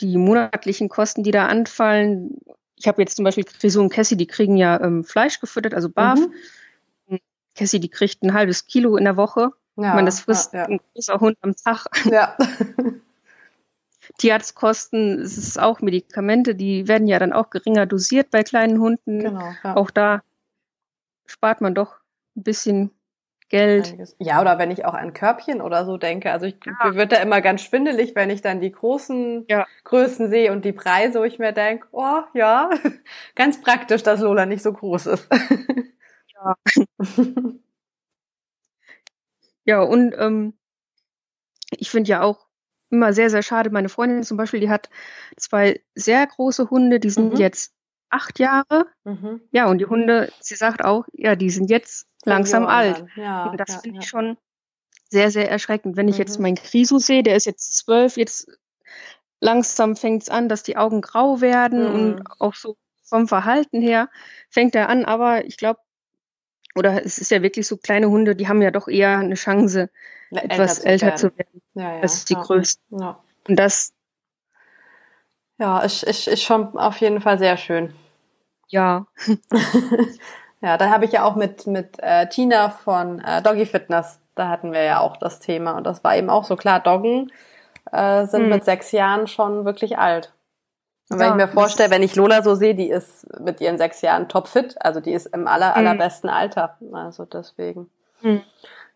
die 0.00 0.16
monatlichen 0.16 0.88
Kosten, 0.88 1.22
die 1.22 1.32
da 1.32 1.48
anfallen. 1.48 2.38
Ich 2.76 2.88
habe 2.88 3.02
jetzt 3.02 3.16
zum 3.16 3.26
Beispiel 3.26 3.44
Criso 3.44 3.82
und 3.82 3.90
Cassie, 3.90 4.16
die 4.16 4.26
kriegen 4.26 4.56
ja 4.56 4.80
ähm, 4.80 5.04
Fleisch 5.04 5.38
gefüttert, 5.38 5.74
also 5.74 5.90
Barf. 5.90 6.18
Mhm. 7.08 7.18
Cassie, 7.54 7.78
die 7.78 7.90
kriegt 7.90 8.22
ein 8.22 8.32
halbes 8.32 8.66
Kilo 8.66 8.96
in 8.96 9.04
der 9.04 9.18
Woche. 9.18 9.50
Ja, 9.76 9.88
ich 9.88 9.94
meine, 9.94 10.06
das 10.06 10.20
frisst 10.20 10.54
ja, 10.54 10.60
ja. 10.60 10.64
ein 10.68 10.80
großer 10.94 11.20
Hund 11.20 11.36
am 11.42 11.54
Tag. 11.56 11.88
Ja. 12.06 12.38
Tierarztkosten, 14.16 15.20
es 15.20 15.36
ist 15.36 15.60
auch 15.60 15.82
Medikamente, 15.82 16.54
die 16.54 16.88
werden 16.88 17.06
ja 17.06 17.18
dann 17.18 17.34
auch 17.34 17.50
geringer 17.50 17.84
dosiert 17.84 18.30
bei 18.30 18.42
kleinen 18.44 18.80
Hunden. 18.80 19.18
Genau, 19.18 19.52
ja. 19.62 19.76
Auch 19.76 19.90
da 19.90 20.22
spart 21.28 21.60
man 21.60 21.74
doch 21.74 21.96
ein 22.36 22.42
bisschen 22.42 22.90
Geld. 23.48 23.96
Ja, 24.18 24.40
oder 24.42 24.58
wenn 24.58 24.70
ich 24.70 24.84
auch 24.84 24.92
an 24.92 25.14
Körbchen 25.14 25.62
oder 25.62 25.86
so 25.86 25.96
denke. 25.96 26.32
Also 26.32 26.46
ich 26.46 26.56
ja. 26.66 26.94
wird 26.94 27.12
da 27.12 27.16
immer 27.16 27.40
ganz 27.40 27.62
schwindelig, 27.62 28.14
wenn 28.14 28.28
ich 28.28 28.42
dann 28.42 28.60
die 28.60 28.72
großen 28.72 29.46
ja. 29.48 29.66
Größen 29.84 30.28
sehe 30.28 30.52
und 30.52 30.66
die 30.66 30.72
Preise, 30.72 31.20
wo 31.20 31.24
ich 31.24 31.38
mir 31.38 31.52
denke, 31.52 31.86
oh 31.92 32.20
ja, 32.34 32.68
ganz 33.34 33.60
praktisch, 33.60 34.02
dass 34.02 34.20
Lola 34.20 34.44
nicht 34.44 34.62
so 34.62 34.72
groß 34.72 35.06
ist. 35.06 35.28
Ja. 36.40 36.56
ja, 39.64 39.80
und 39.80 40.14
ähm, 40.18 40.54
ich 41.70 41.90
finde 41.90 42.10
ja 42.10 42.22
auch, 42.22 42.48
immer 42.90 43.12
sehr, 43.12 43.30
sehr 43.30 43.42
schade. 43.42 43.70
Meine 43.70 43.88
Freundin 43.88 44.22
zum 44.22 44.36
Beispiel, 44.36 44.60
die 44.60 44.70
hat 44.70 44.88
zwei 45.36 45.82
sehr 45.94 46.26
große 46.26 46.70
Hunde, 46.70 47.00
die 47.00 47.10
sind 47.10 47.34
mhm. 47.34 47.40
jetzt 47.40 47.74
acht 48.10 48.38
Jahre. 48.38 48.86
Mhm. 49.04 49.40
Ja, 49.50 49.68
und 49.68 49.78
die 49.78 49.86
Hunde, 49.86 50.32
sie 50.40 50.54
sagt 50.54 50.84
auch, 50.84 51.04
ja, 51.12 51.36
die 51.36 51.50
sind 51.50 51.70
jetzt 51.70 52.06
langsam 52.24 52.66
alt. 52.66 53.04
Ja, 53.16 53.46
und 53.46 53.58
das 53.58 53.68
ja, 53.68 53.78
finde 53.78 53.98
ich 53.98 54.04
ja. 54.04 54.08
schon 54.08 54.36
sehr, 55.08 55.30
sehr 55.30 55.50
erschreckend. 55.50 55.96
Wenn 55.96 56.08
ich 56.08 56.16
mhm. 56.16 56.20
jetzt 56.20 56.40
meinen 56.40 56.56
Krisu 56.56 56.98
sehe, 56.98 57.22
der 57.22 57.36
ist 57.36 57.46
jetzt 57.46 57.76
zwölf, 57.76 58.16
jetzt 58.16 58.48
langsam 59.40 59.96
fängt 59.96 60.22
es 60.22 60.28
an, 60.28 60.48
dass 60.48 60.62
die 60.62 60.76
Augen 60.76 61.00
grau 61.00 61.40
werden 61.40 61.86
und 61.86 62.16
mhm. 62.16 62.24
auch 62.38 62.54
so 62.54 62.76
vom 63.04 63.26
Verhalten 63.26 63.80
her 63.80 64.10
fängt 64.50 64.74
er 64.74 64.88
an, 64.88 65.04
aber 65.04 65.44
ich 65.46 65.56
glaube, 65.56 65.80
oder 66.74 67.04
es 67.04 67.18
ist 67.18 67.30
ja 67.30 67.42
wirklich 67.42 67.66
so 67.66 67.76
kleine 67.76 68.10
Hunde, 68.10 68.36
die 68.36 68.48
haben 68.48 68.62
ja 68.62 68.70
doch 68.70 68.86
eher 68.88 69.18
eine 69.18 69.34
Chance, 69.34 69.90
etwas 70.30 70.78
älter 70.78 71.16
zu 71.16 71.36
werden. 71.36 71.38
Zu 71.38 71.38
werden. 71.38 71.62
Ja, 71.74 71.94
ja, 71.96 72.00
das 72.00 72.14
ist 72.14 72.30
die 72.30 72.34
größte. 72.34 72.82
Ja. 72.90 73.22
Und 73.48 73.56
das. 73.56 73.92
Ja, 75.58 75.80
ist, 75.80 76.04
ist, 76.04 76.28
ist 76.28 76.42
schon 76.42 76.78
auf 76.78 76.98
jeden 76.98 77.20
Fall 77.20 77.38
sehr 77.38 77.56
schön. 77.56 77.92
Ja. 78.68 79.06
ja, 80.60 80.76
da 80.76 80.90
habe 80.90 81.04
ich 81.04 81.12
ja 81.12 81.24
auch 81.24 81.34
mit, 81.34 81.66
mit 81.66 81.98
äh, 81.98 82.28
Tina 82.28 82.70
von 82.70 83.20
äh, 83.20 83.42
Doggy 83.42 83.66
Fitness, 83.66 84.20
da 84.34 84.48
hatten 84.48 84.72
wir 84.72 84.82
ja 84.82 85.00
auch 85.00 85.16
das 85.16 85.40
Thema. 85.40 85.72
Und 85.72 85.84
das 85.84 86.04
war 86.04 86.16
eben 86.16 86.30
auch 86.30 86.44
so 86.44 86.56
klar, 86.56 86.80
Doggen 86.80 87.32
äh, 87.90 88.26
sind 88.26 88.42
hm. 88.42 88.48
mit 88.50 88.64
sechs 88.64 88.92
Jahren 88.92 89.26
schon 89.26 89.64
wirklich 89.64 89.98
alt. 89.98 90.32
Und 91.10 91.18
wenn 91.18 91.26
ja, 91.26 91.32
ich 91.32 91.36
mir 91.36 91.48
vorstelle, 91.48 91.90
wenn 91.90 92.02
ich 92.02 92.14
Lola 92.16 92.42
so 92.42 92.54
sehe, 92.54 92.74
die 92.74 92.90
ist 92.90 93.26
mit 93.40 93.60
ihren 93.60 93.78
sechs 93.78 94.02
Jahren 94.02 94.28
topfit, 94.28 94.76
also 94.80 95.00
die 95.00 95.12
ist 95.12 95.26
im 95.26 95.48
aller, 95.48 95.74
hm. 95.74 95.86
allerbesten 95.86 96.30
Alter. 96.30 96.76
Also 96.92 97.24
deswegen. 97.24 97.90
Hm. 98.20 98.42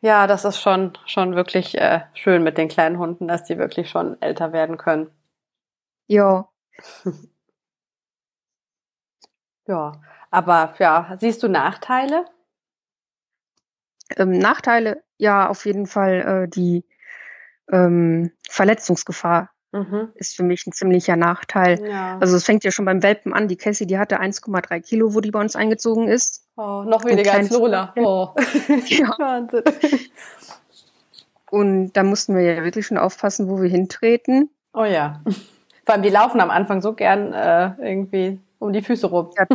Ja, 0.00 0.26
das 0.26 0.44
ist 0.44 0.60
schon, 0.60 0.92
schon 1.06 1.36
wirklich 1.36 1.78
äh, 1.78 2.00
schön 2.12 2.42
mit 2.42 2.58
den 2.58 2.68
kleinen 2.68 2.98
Hunden, 2.98 3.28
dass 3.28 3.44
die 3.44 3.56
wirklich 3.56 3.88
schon 3.88 4.20
älter 4.20 4.52
werden 4.52 4.76
können. 4.76 5.10
Ja. 6.08 6.48
ja, 9.66 9.92
aber 10.30 10.74
ja, 10.78 11.16
siehst 11.18 11.42
du 11.42 11.48
Nachteile? 11.48 12.24
Ähm, 14.16 14.38
Nachteile, 14.38 15.02
ja, 15.18 15.48
auf 15.48 15.64
jeden 15.66 15.86
Fall 15.86 16.44
äh, 16.44 16.48
die 16.48 16.84
ähm, 17.70 18.32
Verletzungsgefahr 18.48 19.50
mhm. 19.72 20.10
ist 20.14 20.36
für 20.36 20.42
mich 20.42 20.66
ein 20.66 20.72
ziemlicher 20.72 21.16
Nachteil. 21.16 21.84
Ja. 21.86 22.18
Also 22.18 22.36
es 22.36 22.44
fängt 22.44 22.64
ja 22.64 22.70
schon 22.70 22.84
beim 22.84 23.02
Welpen 23.02 23.32
an. 23.32 23.48
Die 23.48 23.56
Cassie, 23.56 23.86
die 23.86 23.98
hatte 23.98 24.20
1,3 24.20 24.80
Kilo, 24.80 25.14
wo 25.14 25.20
die 25.20 25.30
bei 25.30 25.40
uns 25.40 25.56
eingezogen 25.56 26.08
ist. 26.08 26.46
Oh, 26.56 26.84
noch 26.86 27.04
weniger 27.04 27.32
als 27.32 27.50
Lola. 27.50 27.92
Oh. 27.96 28.34
ja. 28.86 29.14
Wahnsinn. 29.18 29.62
Und 31.50 31.92
da 31.92 32.02
mussten 32.02 32.34
wir 32.34 32.42
ja 32.42 32.64
wirklich 32.64 32.86
schon 32.86 32.98
aufpassen, 32.98 33.48
wo 33.48 33.60
wir 33.60 33.68
hintreten. 33.68 34.50
Oh 34.72 34.84
ja. 34.84 35.22
Vor 35.84 35.94
allem 35.94 36.02
die 36.02 36.10
laufen 36.10 36.40
am 36.40 36.50
Anfang 36.50 36.80
so 36.80 36.94
gern 36.94 37.32
äh, 37.32 37.72
irgendwie 37.78 38.40
um 38.58 38.72
die 38.72 38.82
Füße 38.82 39.06
rum. 39.06 39.30
Ja, 39.36 39.46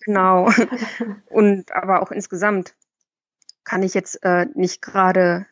genau. 0.00 0.50
Und 1.30 1.72
aber 1.72 2.02
auch 2.02 2.10
insgesamt 2.10 2.74
kann 3.64 3.82
ich 3.82 3.94
jetzt 3.94 4.22
äh, 4.24 4.46
nicht 4.54 4.82
gerade 4.82 5.46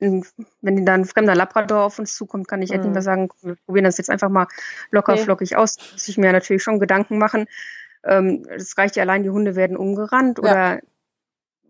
wenn 0.00 0.86
da 0.86 0.94
ein 0.94 1.04
fremder 1.04 1.34
Labrador 1.34 1.84
auf 1.84 1.98
uns 1.98 2.14
zukommt, 2.14 2.48
kann 2.48 2.62
ich 2.62 2.70
mhm. 2.70 2.80
nicht 2.80 2.92
mehr 2.92 3.02
sagen, 3.02 3.28
wir 3.42 3.56
probieren 3.66 3.84
das 3.84 3.98
jetzt 3.98 4.10
einfach 4.10 4.30
mal 4.30 4.46
locker 4.90 5.12
okay. 5.12 5.22
flockig 5.22 5.56
aus. 5.56 5.76
Da 5.76 5.84
muss 5.92 6.08
ich 6.08 6.18
mir 6.18 6.32
natürlich 6.32 6.62
schon 6.62 6.80
Gedanken 6.80 7.18
machen. 7.18 7.46
Ähm, 8.04 8.46
es 8.48 8.76
reicht 8.78 8.96
ja 8.96 9.02
allein, 9.02 9.22
die 9.22 9.30
Hunde 9.30 9.56
werden 9.56 9.76
umgerannt 9.76 10.38
ja. 10.42 10.50
oder 10.50 10.80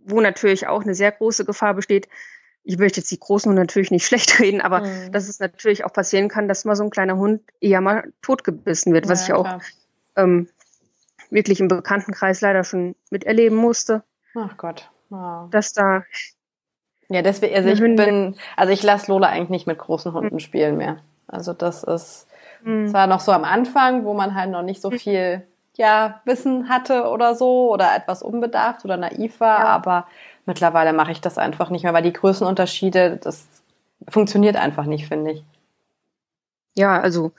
wo 0.05 0.20
natürlich 0.20 0.68
auch 0.68 0.83
eine 0.83 0.94
sehr 0.94 1.12
große 1.12 1.44
Gefahr 1.44 1.75
besteht. 1.75 2.09
Ich 2.62 2.79
möchte 2.79 3.01
jetzt 3.01 3.11
die 3.11 3.18
großen 3.18 3.49
Hunde 3.49 3.62
natürlich 3.62 3.90
nicht 3.90 4.07
schlecht 4.07 4.38
reden, 4.38 4.61
aber 4.61 4.81
mhm. 4.81 5.12
dass 5.12 5.29
es 5.29 5.40
natürlich 5.40 5.85
auch 5.85 5.92
passieren 5.92 6.29
kann, 6.29 6.49
dass 6.49 6.64
mal 6.64 6.77
so 6.77 6.85
ein 6.85 6.90
kleiner 6.90 7.16
Hund 7.16 7.42
eher 7.61 7.81
mal 7.81 8.12
totgebissen 8.23 8.92
wird, 8.92 9.07
ja, 9.07 9.11
was 9.11 9.25
ich 9.25 9.33
auch 9.33 9.59
ähm, 10.16 10.49
wirklich 11.31 11.61
im 11.61 11.68
Bekanntenkreis 11.68 12.40
leider 12.40 12.64
schon 12.64 12.96
miterleben 13.11 13.57
musste. 13.57 14.03
Ach 14.35 14.57
Gott. 14.57 14.90
Wow. 15.09 15.51
Dass 15.51 15.73
da 15.73 16.05
ja, 17.12 17.23
deswegen, 17.23 17.57
also 17.57 17.68
ich 17.68 17.81
bin, 17.81 18.37
also 18.57 18.73
ich 18.73 18.85
lasse 18.85 19.11
Lola 19.11 19.27
eigentlich 19.27 19.49
nicht 19.51 19.66
mit 19.66 19.79
großen 19.79 20.12
Hunden 20.12 20.38
spielen 20.38 20.77
mehr. 20.77 20.99
Also 21.27 21.53
das 21.53 21.83
ist 21.83 22.29
mhm. 22.62 22.87
zwar 22.87 23.09
noch 23.09 23.18
so 23.18 23.33
am 23.33 23.42
Anfang, 23.42 24.05
wo 24.05 24.14
man 24.14 24.37
halt 24.37 24.51
noch 24.51 24.62
nicht 24.62 24.81
so 24.81 24.92
hm. 24.92 24.99
viel 24.99 25.46
ja, 25.77 26.20
Wissen 26.25 26.68
hatte 26.68 27.09
oder 27.09 27.35
so 27.35 27.73
oder 27.73 27.96
etwas 27.96 28.23
unbedarft 28.23 28.85
oder 28.85 28.96
naiv 28.96 29.40
war, 29.40 29.61
ja. 29.61 29.66
aber 29.66 30.07
mittlerweile 30.46 30.92
mache 30.92 31.12
ich 31.12 31.20
das 31.20 31.38
einfach 31.38 31.70
nicht 31.70 31.85
mehr, 31.85 31.92
weil 31.92 32.03
die 32.03 32.12
Größenunterschiede, 32.12 33.18
das 33.22 33.46
funktioniert 34.09 34.57
einfach 34.57 34.85
nicht, 34.85 35.09
finde 35.09 35.33
ich. 35.33 35.44
Ja, 36.76 37.00
also 37.00 37.33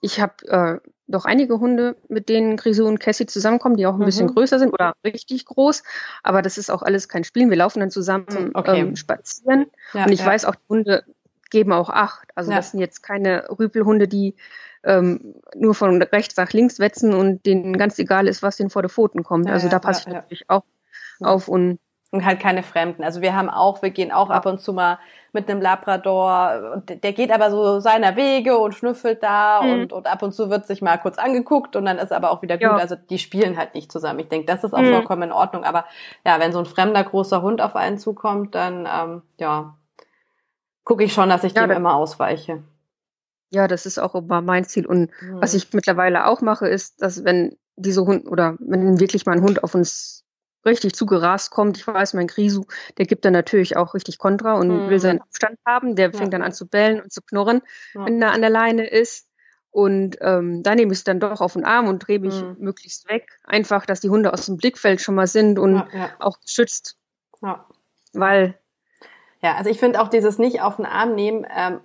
ich 0.00 0.20
habe 0.20 0.80
äh, 0.82 0.90
doch 1.08 1.24
einige 1.24 1.60
Hunde, 1.60 1.96
mit 2.08 2.28
denen 2.28 2.56
Grisou 2.56 2.86
und 2.86 2.98
Cassie 3.00 3.26
zusammenkommen, 3.26 3.76
die 3.76 3.86
auch 3.86 3.94
ein 3.94 4.00
mhm. 4.00 4.06
bisschen 4.06 4.28
größer 4.28 4.58
sind 4.58 4.72
oder 4.72 4.94
richtig 5.04 5.44
groß. 5.46 5.82
Aber 6.22 6.42
das 6.42 6.58
ist 6.58 6.70
auch 6.70 6.82
alles 6.82 7.08
kein 7.08 7.24
Spielen. 7.24 7.50
Wir 7.50 7.56
laufen 7.56 7.80
dann 7.80 7.90
zusammen 7.90 8.50
okay. 8.54 8.80
ähm, 8.80 8.96
spazieren. 8.96 9.66
Ja, 9.92 10.04
und 10.04 10.12
ich 10.12 10.20
ja. 10.20 10.26
weiß 10.26 10.44
auch, 10.44 10.54
die 10.54 10.68
Hunde 10.68 11.04
geben 11.50 11.72
auch 11.72 11.90
Acht. 11.90 12.28
Also 12.34 12.50
ja. 12.50 12.56
das 12.56 12.72
sind 12.72 12.80
jetzt 12.80 13.02
keine 13.02 13.48
Rüpelhunde, 13.56 14.08
die 14.08 14.34
ähm, 14.82 15.34
nur 15.54 15.74
von 15.74 16.02
rechts 16.02 16.36
nach 16.36 16.52
links 16.52 16.78
wetzen 16.78 17.14
und 17.14 17.46
denen 17.46 17.76
ganz 17.76 17.98
egal 17.98 18.26
ist, 18.26 18.42
was 18.42 18.56
denen 18.56 18.70
vor 18.70 18.82
die 18.82 18.88
Pfoten 18.88 19.22
kommt. 19.22 19.48
also 19.48 19.68
da 19.68 19.78
passe 19.78 20.02
ich 20.06 20.12
natürlich 20.12 20.50
auch 20.50 20.64
auf 21.20 21.48
und 21.48 21.78
und 22.12 22.24
halt 22.24 22.40
keine 22.40 22.62
Fremden. 22.62 23.02
Also 23.02 23.20
wir 23.20 23.34
haben 23.34 23.50
auch, 23.50 23.82
wir 23.82 23.90
gehen 23.90 24.12
auch 24.12 24.30
ab 24.30 24.46
und 24.46 24.60
zu 24.60 24.72
mal 24.72 24.98
mit 25.32 25.50
einem 25.50 25.60
Labrador 25.60 26.72
und 26.74 27.02
der 27.02 27.12
geht 27.12 27.30
aber 27.30 27.50
so 27.50 27.80
seiner 27.80 28.16
Wege 28.16 28.56
und 28.58 28.74
schnüffelt 28.74 29.22
da 29.22 29.62
mhm. 29.62 29.72
und, 29.72 29.92
und 29.92 30.06
ab 30.06 30.22
und 30.22 30.32
zu 30.32 30.48
wird 30.48 30.66
sich 30.66 30.82
mal 30.82 30.96
kurz 30.98 31.18
angeguckt 31.18 31.76
und 31.76 31.84
dann 31.84 31.98
ist 31.98 32.12
aber 32.12 32.30
auch 32.30 32.42
wieder 32.42 32.56
gut. 32.56 32.62
Ja. 32.62 32.76
Also 32.76 32.94
die 32.96 33.18
spielen 33.18 33.56
halt 33.56 33.74
nicht 33.74 33.90
zusammen. 33.90 34.20
Ich 34.20 34.28
denke, 34.28 34.46
das 34.46 34.64
ist 34.64 34.72
auch 34.72 34.80
mhm. 34.80 34.92
vollkommen 34.92 35.24
in 35.24 35.32
Ordnung. 35.32 35.64
Aber 35.64 35.84
ja, 36.24 36.40
wenn 36.40 36.52
so 36.52 36.58
ein 36.58 36.66
fremder 36.66 37.04
großer 37.04 37.42
Hund 37.42 37.60
auf 37.60 37.76
einen 37.76 37.98
zukommt, 37.98 38.54
dann 38.54 38.88
ähm, 38.90 39.22
ja, 39.38 39.76
gucke 40.84 41.04
ich 41.04 41.12
schon, 41.12 41.28
dass 41.28 41.44
ich 41.44 41.54
ja, 41.54 41.66
dem 41.66 41.76
immer 41.76 41.96
ausweiche. 41.96 42.62
Ja, 43.50 43.68
das 43.68 43.84
ist 43.84 43.98
auch 43.98 44.14
immer 44.14 44.40
mein 44.40 44.64
Ziel. 44.64 44.86
Und 44.86 45.10
mhm. 45.20 45.40
was 45.40 45.54
ich 45.54 45.72
mittlerweile 45.72 46.26
auch 46.26 46.40
mache, 46.40 46.68
ist, 46.68 47.02
dass 47.02 47.24
wenn 47.24 47.56
diese 47.76 48.06
Hund 48.06 48.26
oder 48.26 48.56
wenn 48.58 49.00
wirklich 49.00 49.26
mal 49.26 49.32
ein 49.32 49.42
Hund 49.42 49.62
auf 49.62 49.74
uns 49.74 50.25
richtig 50.66 50.94
zugerast 50.94 51.50
kommt. 51.50 51.78
Ich 51.78 51.86
weiß, 51.86 52.14
mein 52.14 52.26
Grisu, 52.26 52.64
der 52.98 53.06
gibt 53.06 53.24
dann 53.24 53.32
natürlich 53.32 53.76
auch 53.76 53.94
richtig 53.94 54.18
Kontra 54.18 54.54
und 54.54 54.68
mhm. 54.68 54.90
will 54.90 54.98
seinen 54.98 55.20
Abstand 55.20 55.58
haben. 55.64 55.96
Der 55.96 56.10
fängt 56.10 56.32
ja. 56.32 56.38
dann 56.38 56.42
an 56.42 56.52
zu 56.52 56.66
bellen 56.66 57.00
und 57.00 57.12
zu 57.12 57.22
knurren, 57.22 57.62
ja. 57.94 58.04
wenn 58.04 58.20
er 58.20 58.32
an 58.32 58.40
der 58.40 58.50
Leine 58.50 58.86
ist. 58.86 59.28
Und 59.70 60.16
ähm, 60.22 60.62
da 60.62 60.74
nehme 60.74 60.92
ich 60.92 61.00
es 61.00 61.04
dann 61.04 61.20
doch 61.20 61.40
auf 61.40 61.52
den 61.52 61.64
Arm 61.64 61.86
und 61.86 61.98
drehe 61.98 62.18
mich 62.18 62.40
mhm. 62.40 62.56
möglichst 62.58 63.08
weg. 63.10 63.38
Einfach, 63.44 63.84
dass 63.84 64.00
die 64.00 64.08
Hunde 64.08 64.32
aus 64.32 64.46
dem 64.46 64.56
Blickfeld 64.56 65.02
schon 65.02 65.14
mal 65.14 65.26
sind 65.26 65.58
und 65.58 65.74
ja, 65.92 66.10
auch 66.18 66.40
geschützt. 66.40 66.96
Ja. 67.42 67.66
Weil. 68.14 68.58
Ja, 69.42 69.56
also 69.56 69.68
ich 69.68 69.78
finde 69.78 70.00
auch 70.00 70.08
dieses 70.08 70.38
nicht 70.38 70.62
auf 70.62 70.76
den 70.76 70.86
Arm 70.86 71.14
nehmen, 71.14 71.46
ähm, 71.54 71.80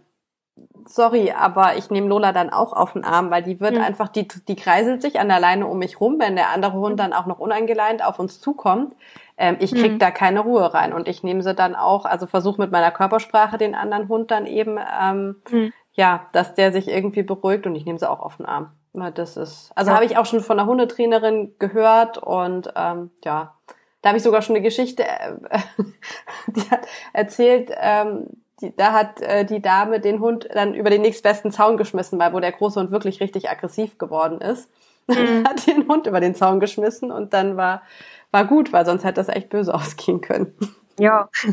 sorry, 0.86 1.32
aber 1.32 1.78
ich 1.78 1.90
nehme 1.90 2.08
Lola 2.08 2.32
dann 2.34 2.50
auch 2.50 2.74
auf 2.74 2.94
den 2.94 3.04
Arm, 3.04 3.32
weil 3.32 3.44
die 3.44 3.60
wird 3.60 3.76
mhm. 3.76 3.82
einfach, 3.82 4.10
die, 4.10 4.28
die 4.28 4.56
kreiselt 4.56 5.02
sich 5.02 5.20
an 5.20 5.30
der 5.30 5.40
Leine 5.40 5.68
um 5.68 5.80
mich 5.80 6.00
rum, 6.00 6.18
wenn 6.20 6.36
der 6.36 6.50
andere 6.50 6.74
Hund 6.74 7.00
dann 7.00 7.14
auch 7.14 7.26
noch 7.26 7.40
unangeleint 7.40 8.04
auf 8.04 8.20
uns 8.20 8.40
zukommt. 8.40 8.94
Ähm, 9.38 9.58
ich 9.60 9.74
krieg 9.74 9.94
mhm. 9.94 10.00
da 10.00 10.12
keine 10.12 10.42
Ruhe 10.42 10.74
rein 10.74 10.94
und 10.94 11.08
ich 11.08 11.24
nehme 11.24 11.42
sie 11.42 11.56
dann 11.56 11.76
auch, 11.76 12.06
also 12.06 12.28
versuche 12.28 12.62
mit 12.62 12.72
meiner 12.72 12.92
Körpersprache 12.92 13.58
den 13.58 13.76
anderen 13.76 14.08
Hund 14.08 14.32
dann 14.32 14.46
eben, 14.46 14.78
ähm, 15.02 15.42
mhm. 15.50 15.74
ja, 15.94 16.28
dass 16.34 16.54
der 16.54 16.72
sich 16.72 16.88
irgendwie 16.88 17.24
beruhigt 17.24 17.66
und 17.66 17.76
ich 17.76 17.86
nehme 17.86 18.00
sie 18.00 18.10
auch 18.10 18.20
auf 18.20 18.38
den 18.38 18.46
Arm. 18.46 18.72
Das 19.16 19.38
ist, 19.38 19.72
also 19.74 19.92
ja. 19.92 19.96
habe 19.96 20.06
ich 20.06 20.18
auch 20.18 20.26
schon 20.26 20.42
von 20.42 20.60
einer 20.60 20.68
Hundetrainerin 20.68 21.56
gehört 21.60 22.18
und 22.18 22.74
ähm, 22.76 23.12
ja, 23.24 23.56
da 24.02 24.10
habe 24.10 24.18
ich 24.18 24.24
sogar 24.24 24.42
schon 24.42 24.56
eine 24.56 24.64
Geschichte, 24.64 25.04
äh, 25.04 25.60
die 26.48 26.70
hat 26.70 26.88
erzählt, 27.14 27.72
ähm, 27.80 28.41
die, 28.62 28.76
da 28.76 28.94
hat 28.94 29.22
äh, 29.22 29.46
die 29.46 29.62
Dame 29.62 30.00
den 30.00 30.20
Hund 30.20 30.48
dann 30.54 30.74
über 30.74 30.90
den 30.90 31.02
nächstbesten 31.02 31.52
Zaun 31.52 31.78
geschmissen, 31.78 32.20
weil 32.20 32.34
wo 32.34 32.40
der 32.40 32.52
große 32.52 32.80
Hund 32.80 32.92
wirklich 32.92 33.20
richtig 33.20 33.50
aggressiv 33.50 33.98
geworden 33.98 34.40
ist. 34.42 34.70
Mhm. 35.08 35.46
hat 35.46 35.66
den 35.66 35.88
Hund 35.88 36.06
über 36.06 36.22
den 36.22 36.36
Zaun 36.36 36.60
geschmissen 36.60 37.12
und 37.12 37.34
dann 37.34 37.58
war, 37.58 37.82
war 38.30 38.46
gut, 38.46 38.72
weil 38.72 38.86
sonst 38.86 39.04
hätte 39.04 39.16
das 39.16 39.30
echt 39.30 39.50
böse 39.50 39.74
ausgehen 39.76 40.22
können. 40.22 40.54
Ja. 41.00 41.30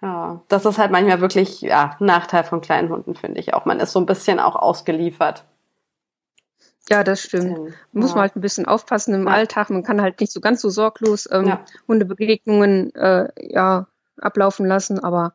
Ja, 0.00 0.42
das 0.46 0.64
ist 0.64 0.78
halt 0.78 0.92
manchmal 0.92 1.20
wirklich 1.20 1.60
ja, 1.60 1.96
ein 1.98 2.06
Nachteil 2.06 2.44
von 2.44 2.60
kleinen 2.60 2.88
Hunden, 2.88 3.16
finde 3.16 3.40
ich 3.40 3.52
auch. 3.54 3.64
Man 3.64 3.80
ist 3.80 3.90
so 3.90 3.98
ein 3.98 4.06
bisschen 4.06 4.38
auch 4.38 4.54
ausgeliefert. 4.54 5.44
Ja, 6.88 7.04
das 7.04 7.20
stimmt. 7.20 7.58
Ja. 7.58 7.74
Muss 7.92 8.12
man 8.12 8.22
halt 8.22 8.36
ein 8.36 8.40
bisschen 8.40 8.66
aufpassen 8.66 9.14
im 9.14 9.26
ja. 9.26 9.32
Alltag. 9.32 9.70
Man 9.70 9.82
kann 9.82 10.00
halt 10.00 10.20
nicht 10.20 10.32
so 10.32 10.40
ganz 10.40 10.60
so 10.60 10.70
sorglos 10.70 11.28
ähm, 11.30 11.48
ja. 11.48 11.64
Hundebegegnungen 11.86 12.94
äh, 12.94 13.28
ja, 13.40 13.88
ablaufen 14.20 14.66
lassen, 14.66 15.02
aber. 15.02 15.34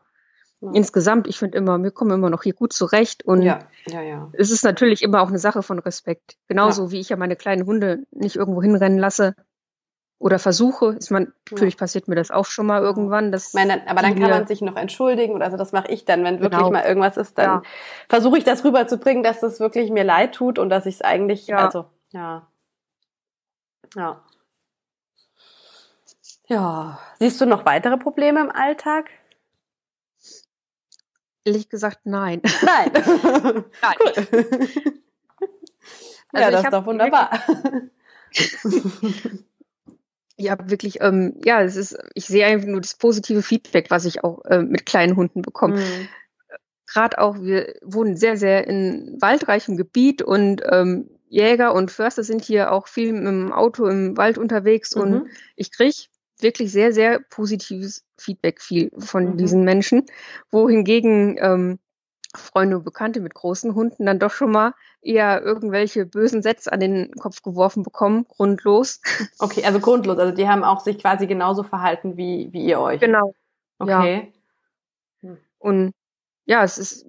Insgesamt, 0.72 1.28
ich 1.28 1.38
finde 1.40 1.58
immer, 1.58 1.82
wir 1.82 1.92
kommen 1.92 2.12
immer 2.12 2.30
noch 2.30 2.44
hier 2.44 2.54
gut 2.54 2.74
zurecht 2.74 3.24
und 3.26 3.42
ja, 3.42 3.60
ja, 3.88 4.02
ja. 4.02 4.30
es 4.34 4.52
ist 4.52 4.64
natürlich 4.64 5.02
immer 5.02 5.22
auch 5.22 5.28
eine 5.28 5.40
Sache 5.40 5.64
von 5.64 5.80
Respekt. 5.80 6.38
Genauso 6.48 6.92
wie 6.92 7.00
ich 7.00 7.10
ja 7.10 7.18
meine 7.18 7.36
kleinen 7.36 7.66
Hunde 7.66 8.06
nicht 8.12 8.36
irgendwo 8.36 8.62
hinrennen 8.62 8.98
lasse 8.98 9.36
oder 10.20 10.40
versuche. 10.40 10.96
Ich 11.02 11.12
meine, 11.12 11.34
natürlich 11.52 11.76
passiert 11.76 12.08
mir 12.08 12.16
das 12.16 12.32
auch 12.32 12.46
schon 12.46 12.66
mal 12.66 12.82
irgendwann. 12.82 13.32
Dass 13.32 13.54
meine, 13.54 13.86
aber 13.90 14.02
dann 14.02 14.18
kann 14.18 14.30
man 14.30 14.48
sich 14.48 14.62
noch 14.62 14.78
entschuldigen 14.78 15.34
oder 15.34 15.46
also 15.46 15.58
das 15.58 15.74
mache 15.74 15.92
ich 15.92 16.06
dann, 16.06 16.24
wenn 16.24 16.40
wirklich 16.40 16.60
genau. 16.60 16.72
mal 16.72 16.86
irgendwas 16.86 17.18
ist, 17.18 17.38
dann 17.38 17.64
versuche 18.08 18.38
ich 18.38 18.46
das 18.46 18.64
rüberzubringen, 18.64 19.22
dass 19.22 19.42
das 19.42 19.60
wirklich 19.60 19.92
mir 19.92 20.06
leid 20.06 20.34
tut 20.34 20.60
und 20.60 20.70
dass 20.70 20.86
ich 20.86 20.96
es 20.96 21.02
eigentlich, 21.02 21.48
ja. 21.48 21.58
also 21.58 21.86
ja, 22.12 22.48
ja. 23.96 24.24
Ja, 26.48 27.00
siehst 27.20 27.40
du 27.42 27.46
noch 27.46 27.66
weitere 27.66 27.98
Probleme 27.98 28.42
im 28.42 28.52
Alltag? 28.52 29.10
Ehrlich 31.46 31.70
gesagt, 31.70 32.06
nein. 32.06 32.42
Nein. 32.62 32.92
nein. 33.82 33.96
Cool. 34.00 34.68
Also 36.36 36.46
ja, 36.46 36.52
das 36.52 36.64
ist 36.64 36.74
doch 36.74 36.86
wunderbar. 36.88 37.30
ja, 40.36 40.58
wirklich, 40.68 41.00
ähm, 41.02 41.40
ja, 41.46 41.62
es 41.62 41.76
ist, 41.76 41.96
ich 42.16 42.26
sehe 42.26 42.44
einfach 42.48 42.68
nur 42.68 42.82
das 42.82 42.96
positive 42.96 43.44
Feedback, 43.44 43.92
was 43.92 44.06
ich 44.06 44.24
auch 44.24 44.44
äh, 44.46 44.64
mit 44.64 44.88
kleinen 44.88 45.16
Hunden 45.16 45.44
bekomme. 45.44 45.76
Mhm. 45.76 46.08
Gerade 46.88 47.20
auch, 47.20 47.40
wir 47.40 47.76
wohnen 47.84 48.18
sehr, 48.18 48.36
sehr 48.36 48.66
in 48.66 49.16
waldreichem 49.22 49.78
Gebiet 49.78 50.24
und 50.24 50.64
ähm, 50.68 51.08
Jäger 51.30 51.74
und 51.76 51.92
Förster 51.92 52.24
sind 52.24 52.44
hier 52.44 52.72
auch 52.72 52.88
viel 52.88 53.14
mit 53.14 53.28
dem 53.28 53.52
Auto 53.52 53.86
im 53.86 54.18
Wald 54.18 54.40
unterwegs 54.40 54.96
mhm. 54.96 55.02
und 55.02 55.28
ich 55.56 55.72
kriege 55.72 55.94
wirklich 56.44 56.72
sehr, 56.72 56.94
sehr 56.94 57.20
positives 57.20 58.06
Feedback 58.18 58.62
viel 58.62 58.92
von 59.00 59.32
mhm. 59.32 59.38
diesen 59.38 59.64
Menschen, 59.64 60.06
wohingegen 60.52 61.38
ähm, 61.40 61.80
Freunde 62.36 62.78
und 62.78 62.84
Bekannte 62.84 63.20
mit 63.20 63.34
großen 63.34 63.76
Hunden 63.76 64.06
dann 64.06 64.20
doch 64.20 64.32
schon 64.32 64.52
mal 64.52 64.74
eher 65.02 65.42
irgendwelche 65.42 66.06
bösen 66.06 66.42
Sätze 66.42 66.72
an 66.72 66.80
den 66.80 67.12
Kopf 67.16 67.42
geworfen 67.44 67.84
bekommen, 67.84 68.26
grundlos. 68.28 69.02
Okay, 69.40 69.64
also 69.64 69.80
grundlos. 69.80 70.18
Also 70.18 70.34
die 70.34 70.48
haben 70.48 70.64
auch 70.64 70.80
sich 70.80 70.98
quasi 70.98 71.28
genauso 71.28 71.64
verhalten 71.64 72.18
wie, 72.18 72.50
wie 72.52 72.66
ihr 72.66 72.80
euch. 72.80 73.00
Genau. 73.00 73.36
Okay. 73.78 74.34
Ja. 75.22 75.38
Und 75.60 75.94
ja, 76.46 76.64
es 76.64 76.78
ist, 76.78 77.06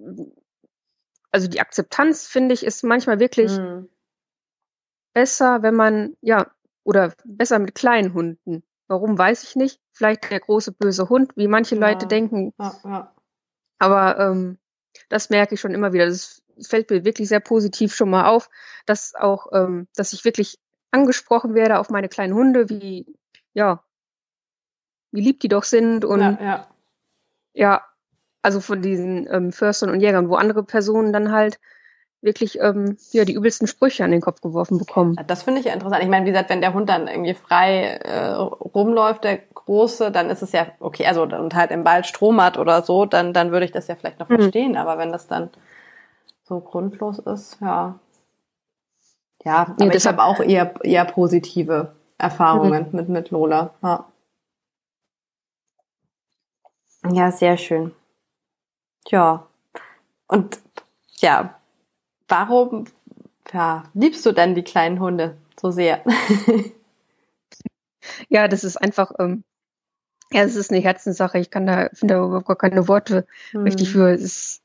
also 1.31 1.47
die 1.47 1.59
Akzeptanz, 1.59 2.27
finde 2.27 2.53
ich, 2.53 2.63
ist 2.63 2.83
manchmal 2.83 3.19
wirklich 3.19 3.57
hm. 3.57 3.89
besser, 5.13 5.63
wenn 5.63 5.75
man, 5.75 6.15
ja, 6.21 6.51
oder 6.83 7.13
besser 7.25 7.59
mit 7.59 7.75
kleinen 7.75 8.13
Hunden 8.13 8.63
Warum, 8.87 9.17
weiß 9.17 9.43
ich 9.43 9.55
nicht. 9.55 9.79
Vielleicht 9.91 10.29
der 10.29 10.39
große 10.39 10.71
böse 10.71 11.09
Hund, 11.09 11.31
wie 11.35 11.47
manche 11.47 11.75
ja. 11.75 11.81
Leute 11.81 12.07
denken. 12.07 12.53
Ja, 12.59 12.75
ja. 12.83 13.15
Aber 13.79 14.19
ähm, 14.19 14.57
das 15.09 15.29
merke 15.29 15.55
ich 15.55 15.61
schon 15.61 15.73
immer 15.73 15.93
wieder. 15.93 16.05
Das 16.05 16.43
fällt 16.61 16.89
mir 16.89 17.03
wirklich 17.03 17.27
sehr 17.27 17.39
positiv 17.39 17.95
schon 17.95 18.09
mal 18.09 18.27
auf, 18.27 18.49
dass 18.85 19.15
auch, 19.15 19.47
ähm, 19.53 19.87
dass 19.95 20.13
ich 20.13 20.23
wirklich 20.23 20.59
angesprochen 20.91 21.55
werde 21.55 21.79
auf 21.79 21.89
meine 21.89 22.09
kleinen 22.09 22.33
Hunde, 22.33 22.69
wie, 22.69 23.17
ja, 23.53 23.83
wie 25.11 25.21
lieb 25.21 25.39
die 25.39 25.47
doch 25.47 25.63
sind 25.63 26.05
und 26.05 26.21
ja, 26.21 26.37
ja. 26.41 26.67
ja 27.53 27.85
also 28.41 28.61
von 28.61 28.81
diesen 28.81 29.27
ähm, 29.31 29.51
Förstern 29.51 29.89
und 29.89 30.01
Jägern, 30.01 30.29
wo 30.29 30.35
andere 30.35 30.63
Personen 30.63 31.11
dann 31.11 31.31
halt 31.31 31.59
wirklich 32.25 32.59
ähm, 32.59 32.97
ja 33.11 33.23
die 33.23 33.33
übelsten 33.33 33.67
Sprüche 33.67 34.03
an 34.03 34.11
den 34.11 34.21
Kopf 34.21 34.41
geworfen 34.41 34.77
bekommen. 34.77 35.15
Das 35.27 35.43
finde 35.43 35.61
ich 35.61 35.67
ja 35.67 35.73
interessant. 35.73 36.03
Ich 36.03 36.09
meine, 36.09 36.25
wie 36.25 36.31
gesagt, 36.31 36.49
wenn 36.49 36.61
der 36.61 36.73
Hund 36.73 36.89
dann 36.89 37.07
irgendwie 37.07 37.33
frei 37.33 37.99
äh, 38.03 38.31
rumläuft, 38.31 39.23
der 39.23 39.37
große, 39.37 40.11
dann 40.11 40.29
ist 40.29 40.41
es 40.41 40.51
ja 40.51 40.67
okay, 40.79 41.05
also 41.05 41.23
und 41.23 41.55
halt 41.55 41.71
im 41.71 41.85
Wald 41.85 42.05
Strom 42.05 42.41
hat 42.41 42.57
oder 42.57 42.81
so, 42.81 43.05
dann 43.05 43.33
dann 43.33 43.51
würde 43.51 43.65
ich 43.65 43.71
das 43.71 43.87
ja 43.87 43.95
vielleicht 43.95 44.19
noch 44.19 44.29
mhm. 44.29 44.35
verstehen. 44.35 44.75
Aber 44.75 44.97
wenn 44.97 45.11
das 45.11 45.27
dann 45.27 45.49
so 46.43 46.59
grundlos 46.59 47.19
ist, 47.19 47.57
ja, 47.61 47.99
ja, 49.43 49.75
aber 49.79 49.85
ja, 49.85 49.93
ich 49.93 50.07
habe 50.07 50.23
auch 50.23 50.39
eher 50.39 50.73
eher 50.83 51.05
positive 51.05 51.93
Erfahrungen 52.17 52.87
mhm. 52.89 52.95
mit 52.97 53.09
mit 53.09 53.29
Lola. 53.31 53.73
Ja. 53.81 54.05
ja, 57.11 57.31
sehr 57.31 57.57
schön. 57.57 57.93
Ja. 59.07 59.45
Und 60.27 60.59
ja, 61.19 61.55
warum 62.27 62.85
ja, 63.53 63.83
liebst 63.93 64.25
du 64.25 64.31
denn 64.31 64.55
die 64.55 64.63
kleinen 64.63 64.99
Hunde 64.99 65.37
so 65.59 65.71
sehr? 65.71 66.03
ja, 68.29 68.47
das 68.47 68.63
ist 68.63 68.77
einfach, 68.77 69.11
ähm, 69.19 69.43
ja, 70.31 70.43
es 70.43 70.55
ist 70.55 70.71
eine 70.71 70.81
Herzenssache. 70.81 71.39
Ich 71.39 71.51
kann 71.51 71.67
da, 71.67 71.89
finde 71.93 72.15
da 72.15 72.25
überhaupt 72.25 72.47
gar 72.47 72.57
keine 72.57 72.87
Worte 72.87 73.27
hm. 73.51 73.63
richtig 73.63 73.91
für. 73.91 74.09
Es 74.09 74.23
ist, 74.23 74.61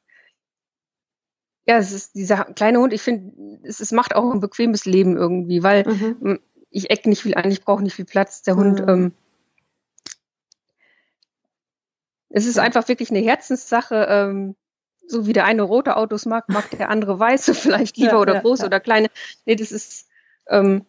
ja, 1.66 1.79
es 1.79 1.92
ist 1.92 2.14
dieser 2.14 2.44
kleine 2.44 2.79
Hund, 2.79 2.92
ich 2.92 3.03
finde, 3.03 3.59
es, 3.62 3.81
es 3.81 3.92
macht 3.92 4.14
auch 4.14 4.33
ein 4.33 4.40
bequemes 4.40 4.87
Leben 4.87 5.16
irgendwie, 5.16 5.62
weil 5.62 5.87
mhm. 5.87 6.40
ich 6.70 6.90
eck 6.90 7.07
nicht 7.07 7.23
viel 7.23 7.35
an, 7.35 7.51
ich 7.51 7.62
brauche 7.62 7.83
nicht 7.83 7.94
viel 7.94 8.07
Platz. 8.07 8.42
Der 8.42 8.57
Hund, 8.57 8.81
mhm. 8.81 8.88
ähm, 8.88 9.12
es 12.31 12.46
ist 12.46 12.59
einfach 12.59 12.88
wirklich 12.88 13.11
eine 13.11 13.20
Herzenssache. 13.20 14.07
Ähm, 14.09 14.57
so 15.11 15.27
wie 15.27 15.33
der 15.33 15.44
eine 15.44 15.62
rote 15.62 15.96
Autos 15.96 16.27
mag, 16.27 16.49
mag 16.49 16.70
der 16.70 16.88
andere 16.88 17.18
weiße 17.18 17.55
vielleicht 17.55 17.96
lieber 17.96 18.12
ja, 18.12 18.18
oder 18.18 18.35
ja, 18.35 18.40
große 18.40 18.62
ja. 18.62 18.66
oder 18.66 18.81
kleine. 18.81 19.09
Nee, 19.44 19.57
das 19.57 19.73
ist, 19.73 20.09
ähm, 20.49 20.87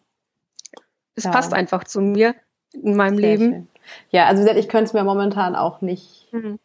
es 1.14 1.24
passt 1.24 1.52
einfach 1.52 1.84
zu 1.84 2.00
mir 2.00 2.34
in 2.72 2.96
meinem 2.96 3.16
Sehr 3.16 3.28
Leben. 3.36 3.52
Schön. 3.52 3.68
Ja, 4.10 4.26
also 4.26 4.46
ich 4.46 4.68
könnte 4.68 4.84
es 4.84 4.92
mir 4.92 5.04
momentan 5.04 5.56
auch 5.56 5.80
nicht, 5.80 6.28
mhm. 6.32 6.58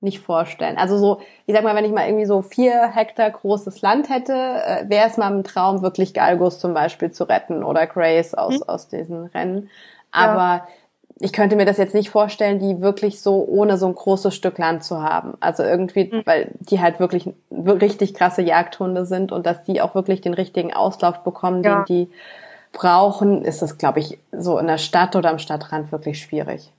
nicht 0.00 0.20
vorstellen. 0.20 0.78
Also 0.78 0.98
so, 0.98 1.20
ich 1.46 1.54
sag 1.54 1.62
mal, 1.62 1.76
wenn 1.76 1.84
ich 1.84 1.92
mal 1.92 2.06
irgendwie 2.06 2.24
so 2.24 2.42
vier 2.42 2.88
Hektar 2.88 3.30
großes 3.30 3.82
Land 3.82 4.08
hätte, 4.08 4.32
äh, 4.32 4.88
wäre 4.88 5.08
es 5.08 5.18
mal 5.18 5.32
ein 5.32 5.44
Traum, 5.44 5.82
wirklich 5.82 6.14
Galgos 6.14 6.58
zum 6.58 6.74
Beispiel 6.74 7.12
zu 7.12 7.24
retten 7.24 7.62
oder 7.62 7.86
Grace 7.86 8.34
aus, 8.34 8.56
mhm. 8.56 8.62
aus 8.64 8.88
diesen 8.88 9.26
Rennen. 9.26 9.70
Aber 10.10 10.66
ich 11.22 11.32
könnte 11.32 11.54
mir 11.54 11.64
das 11.64 11.76
jetzt 11.76 11.94
nicht 11.94 12.10
vorstellen, 12.10 12.58
die 12.58 12.80
wirklich 12.80 13.22
so 13.22 13.44
ohne 13.44 13.78
so 13.78 13.86
ein 13.86 13.94
großes 13.94 14.34
Stück 14.34 14.58
Land 14.58 14.82
zu 14.82 15.00
haben. 15.00 15.34
Also 15.38 15.62
irgendwie, 15.62 16.10
mhm. 16.12 16.22
weil 16.24 16.50
die 16.58 16.80
halt 16.80 16.98
wirklich 16.98 17.30
richtig 17.50 18.14
krasse 18.14 18.42
Jagdhunde 18.42 19.06
sind 19.06 19.30
und 19.30 19.46
dass 19.46 19.62
die 19.62 19.80
auch 19.80 19.94
wirklich 19.94 20.20
den 20.20 20.34
richtigen 20.34 20.74
Auslauf 20.74 21.22
bekommen, 21.22 21.62
ja. 21.62 21.84
den 21.84 21.84
die 21.84 22.12
brauchen, 22.72 23.44
ist 23.44 23.62
das, 23.62 23.78
glaube 23.78 24.00
ich, 24.00 24.18
so 24.32 24.58
in 24.58 24.66
der 24.66 24.78
Stadt 24.78 25.14
oder 25.14 25.30
am 25.30 25.38
Stadtrand 25.38 25.92
wirklich 25.92 26.20
schwierig. 26.20 26.72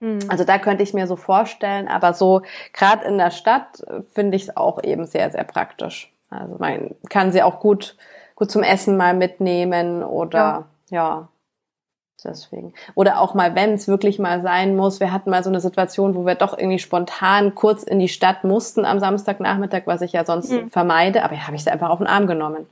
Mhm. 0.00 0.18
Also 0.26 0.42
da 0.42 0.58
könnte 0.58 0.82
ich 0.82 0.92
mir 0.92 1.06
so 1.06 1.14
vorstellen, 1.14 1.86
aber 1.86 2.14
so 2.14 2.42
gerade 2.72 3.04
in 3.06 3.16
der 3.16 3.30
Stadt 3.30 3.84
finde 4.12 4.36
ich 4.36 4.42
es 4.42 4.56
auch 4.56 4.82
eben 4.82 5.06
sehr, 5.06 5.30
sehr 5.30 5.44
praktisch. 5.44 6.12
Also 6.30 6.56
man 6.58 6.96
kann 7.08 7.30
sie 7.30 7.44
auch 7.44 7.60
gut, 7.60 7.96
gut 8.34 8.50
zum 8.50 8.64
Essen 8.64 8.96
mal 8.96 9.14
mitnehmen 9.14 10.02
oder 10.02 10.66
ja. 10.90 10.98
ja 10.98 11.28
Deswegen. 12.24 12.72
Oder 12.94 13.20
auch 13.20 13.34
mal, 13.34 13.54
wenn 13.54 13.74
es 13.74 13.88
wirklich 13.88 14.18
mal 14.18 14.42
sein 14.42 14.76
muss. 14.76 15.00
Wir 15.00 15.12
hatten 15.12 15.30
mal 15.30 15.42
so 15.42 15.50
eine 15.50 15.60
Situation, 15.60 16.14
wo 16.14 16.24
wir 16.24 16.34
doch 16.34 16.56
irgendwie 16.56 16.78
spontan 16.78 17.54
kurz 17.54 17.82
in 17.82 17.98
die 17.98 18.08
Stadt 18.08 18.44
mussten 18.44 18.84
am 18.84 19.00
Samstagnachmittag, 19.00 19.82
was 19.86 20.02
ich 20.02 20.12
ja 20.12 20.24
sonst 20.24 20.52
mhm. 20.52 20.70
vermeide. 20.70 21.24
Aber 21.24 21.34
ja, 21.34 21.46
habe 21.46 21.56
ich 21.56 21.64
sie 21.64 21.70
einfach 21.70 21.90
auf 21.90 21.98
den 21.98 22.06
Arm 22.06 22.26
genommen. 22.26 22.66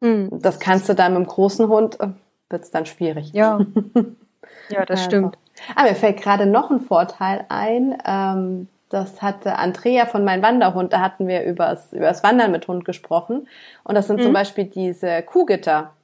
Mhm. 0.00 0.28
Das 0.32 0.60
kannst 0.60 0.88
du 0.88 0.94
dann 0.94 1.14
mit 1.14 1.24
dem 1.24 1.28
großen 1.28 1.68
Hund, 1.68 2.00
äh, 2.00 2.08
wird's 2.50 2.70
dann 2.70 2.86
schwierig. 2.86 3.32
Ja, 3.32 3.60
ja 4.68 4.84
das 4.84 5.00
also. 5.00 5.04
stimmt. 5.04 5.38
Aber 5.74 5.88
mir 5.88 5.96
fällt 5.96 6.20
gerade 6.20 6.46
noch 6.46 6.70
ein 6.70 6.80
Vorteil 6.80 7.44
ein. 7.48 7.98
Ähm, 8.04 8.68
das 8.88 9.22
hatte 9.22 9.56
Andrea 9.56 10.06
von 10.06 10.24
meinem 10.24 10.42
Wanderhund. 10.42 10.92
Da 10.92 11.00
hatten 11.00 11.26
wir 11.26 11.44
übers, 11.44 11.92
übers 11.92 12.22
Wandern 12.22 12.52
mit 12.52 12.68
Hund 12.68 12.84
gesprochen. 12.84 13.48
Und 13.84 13.94
das 13.94 14.06
sind 14.06 14.20
mhm. 14.20 14.24
zum 14.24 14.32
Beispiel 14.32 14.66
diese 14.66 15.22
Kuhgitter, 15.22 15.94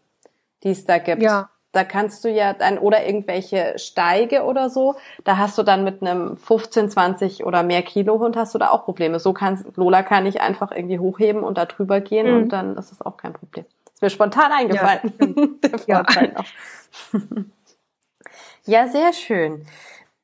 die 0.64 0.70
es 0.70 0.84
da 0.84 0.98
gibt. 0.98 1.22
Ja 1.22 1.50
da 1.78 1.84
kannst 1.84 2.24
du 2.24 2.28
ja 2.28 2.54
dann, 2.54 2.76
oder 2.76 3.06
irgendwelche 3.06 3.78
Steige 3.78 4.42
oder 4.42 4.68
so, 4.68 4.96
da 5.22 5.38
hast 5.38 5.56
du 5.56 5.62
dann 5.62 5.84
mit 5.84 6.02
einem 6.02 6.36
15, 6.36 6.90
20 6.90 7.46
oder 7.46 7.62
mehr 7.62 7.82
Kilo 7.82 8.18
Hund 8.18 8.36
hast 8.36 8.52
du 8.52 8.58
da 8.58 8.70
auch 8.70 8.84
Probleme. 8.84 9.20
So 9.20 9.32
kann 9.32 9.64
Lola 9.76 10.02
kann 10.02 10.26
ich 10.26 10.40
einfach 10.40 10.72
irgendwie 10.72 10.98
hochheben 10.98 11.44
und 11.44 11.56
da 11.56 11.66
drüber 11.66 12.00
gehen 12.00 12.28
mhm. 12.28 12.42
und 12.42 12.48
dann 12.48 12.76
ist 12.76 12.90
das 12.90 13.00
auch 13.00 13.16
kein 13.16 13.32
Problem. 13.32 13.64
Ist 13.94 14.02
mir 14.02 14.10
spontan 14.10 14.50
eingefallen. 14.50 15.60
Ja, 15.86 16.02
Der 16.02 16.04
Vorteil 16.04 16.32
ja. 16.32 16.42
noch. 16.42 17.20
ja, 18.66 18.88
sehr 18.88 19.12
schön. 19.12 19.64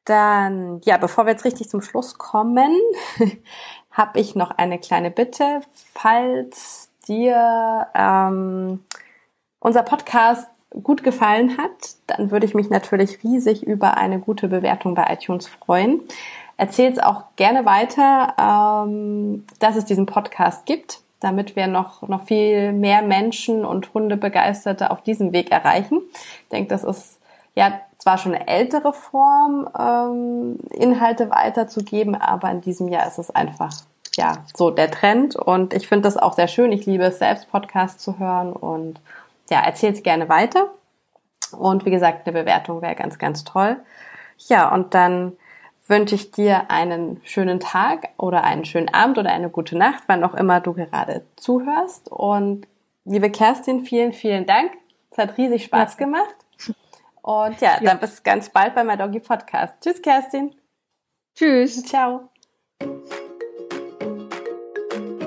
Dann, 0.05 0.81
ja, 0.85 0.97
bevor 0.97 1.25
wir 1.27 1.33
jetzt 1.33 1.45
richtig 1.45 1.69
zum 1.69 1.83
Schluss 1.83 2.19
kommen, 2.19 2.73
habe 3.93 4.19
ich 4.19 4.35
noch 4.35 4.51
eine 4.51 4.81
kleine 4.81 5.13
Bitte. 5.13 5.61
Falls 5.95 6.91
dir 7.07 7.87
ähm, 7.95 8.85
unser 9.61 9.85
Podcast 9.85 10.49
gut 10.83 11.03
gefallen 11.03 11.57
hat, 11.59 11.97
dann 12.07 12.31
würde 12.31 12.47
ich 12.47 12.55
mich 12.55 12.71
natürlich 12.71 13.23
riesig 13.23 13.63
über 13.63 13.97
eine 13.97 14.19
gute 14.19 14.49
Bewertung 14.49 14.95
bei 14.95 15.07
iTunes 15.11 15.47
freuen. 15.47 16.01
Erzählt 16.57 17.03
auch 17.03 17.25
gerne 17.37 17.65
weiter, 17.65 18.35
ähm, 18.87 19.45
dass 19.59 19.77
es 19.77 19.85
diesen 19.85 20.07
Podcast 20.07 20.67
gibt, 20.67 21.01
damit 21.21 21.57
wir 21.57 21.67
noch, 21.67 22.07
noch 22.09 22.25
viel 22.25 22.73
mehr 22.73 23.03
Menschen 23.03 23.65
und 23.65 23.93
Hundebegeisterte 23.95 24.91
auf 24.91 25.03
diesem 25.03 25.33
Weg 25.33 25.51
erreichen. 25.51 26.01
Ich 26.43 26.49
denke, 26.51 26.69
das 26.69 26.85
ist 26.85 27.19
ja 27.55 27.81
zwar 27.99 28.19
schon 28.19 28.35
eine 28.35 28.47
ältere 28.47 28.93
Form, 28.93 29.69
ähm, 29.79 30.59
Inhalte 30.71 31.31
weiterzugeben, 31.31 32.15
aber 32.15 32.51
in 32.51 32.61
diesem 32.61 32.89
Jahr 32.89 33.07
ist 33.07 33.19
es 33.19 33.31
einfach 33.31 33.73
ja 34.17 34.45
so 34.55 34.71
der 34.71 34.91
Trend 34.91 35.35
und 35.35 35.75
ich 35.75 35.89
finde 35.89 36.03
das 36.03 36.17
auch 36.17 36.35
sehr 36.35 36.49
schön. 36.49 36.71
Ich 36.71 36.87
liebe 36.87 37.05
es 37.05 37.19
selbst, 37.19 37.51
Podcasts 37.51 38.03
zu 38.03 38.19
hören 38.19 38.53
und 38.53 39.01
ja, 39.51 39.61
erzähl's 39.61 40.03
gerne 40.03 40.29
weiter. 40.29 40.71
Und 41.53 41.85
wie 41.85 41.91
gesagt, 41.91 42.27
eine 42.27 42.39
Bewertung 42.39 42.83
wäre 42.83 42.95
ganz, 42.95 43.19
ganz 43.19 43.45
toll. 43.45 43.77
Ja, 44.49 44.73
und 44.73 44.95
dann 44.95 45.37
wünsche 45.87 46.15
ich 46.15 46.31
dir 46.31 46.71
einen 46.71 47.21
schönen 47.25 47.61
Tag 47.61 48.09
oder 48.17 48.43
einen 48.43 48.65
schönen 48.65 48.93
Abend 48.93 49.19
oder 49.19 49.31
eine 49.31 49.51
gute 49.51 49.77
Nacht, 49.77 50.05
wann 50.07 50.25
auch 50.25 50.35
immer 50.35 50.61
du 50.61 50.73
gerade 50.73 51.25
zuhörst. 51.37 52.11
Und 52.11 52.67
liebe 53.05 53.31
Kerstin, 53.31 53.85
vielen, 53.85 54.13
vielen 54.13 54.47
Dank. 54.47 54.73
Es 55.11 55.19
hat 55.19 55.37
riesig 55.37 55.65
Spaß 55.65 55.97
ja. 55.99 56.07
gemacht. 56.07 56.35
Und 57.23 57.61
ja, 57.61 57.79
ja, 57.81 57.81
dann 57.81 58.01
bis 58.01 58.23
ganz 58.23 58.51
bald 58.51 58.75
bei 58.75 58.85
My 58.85 58.97
Doggy 58.97 59.21
Podcast. 59.21 59.75
Tschüss, 59.81 60.03
Kerstin. 60.03 60.55
Tschüss. 61.35 61.83
Ciao. 61.83 62.29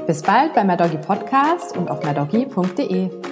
Bis 0.05 0.21
bald 0.21 0.53
bei 0.53 0.63
My 0.63 0.77
Doggy 0.77 0.97
Podcast 0.97 1.75
und 1.75 1.89
auf 1.89 2.03
mydoggy.de. 2.03 3.26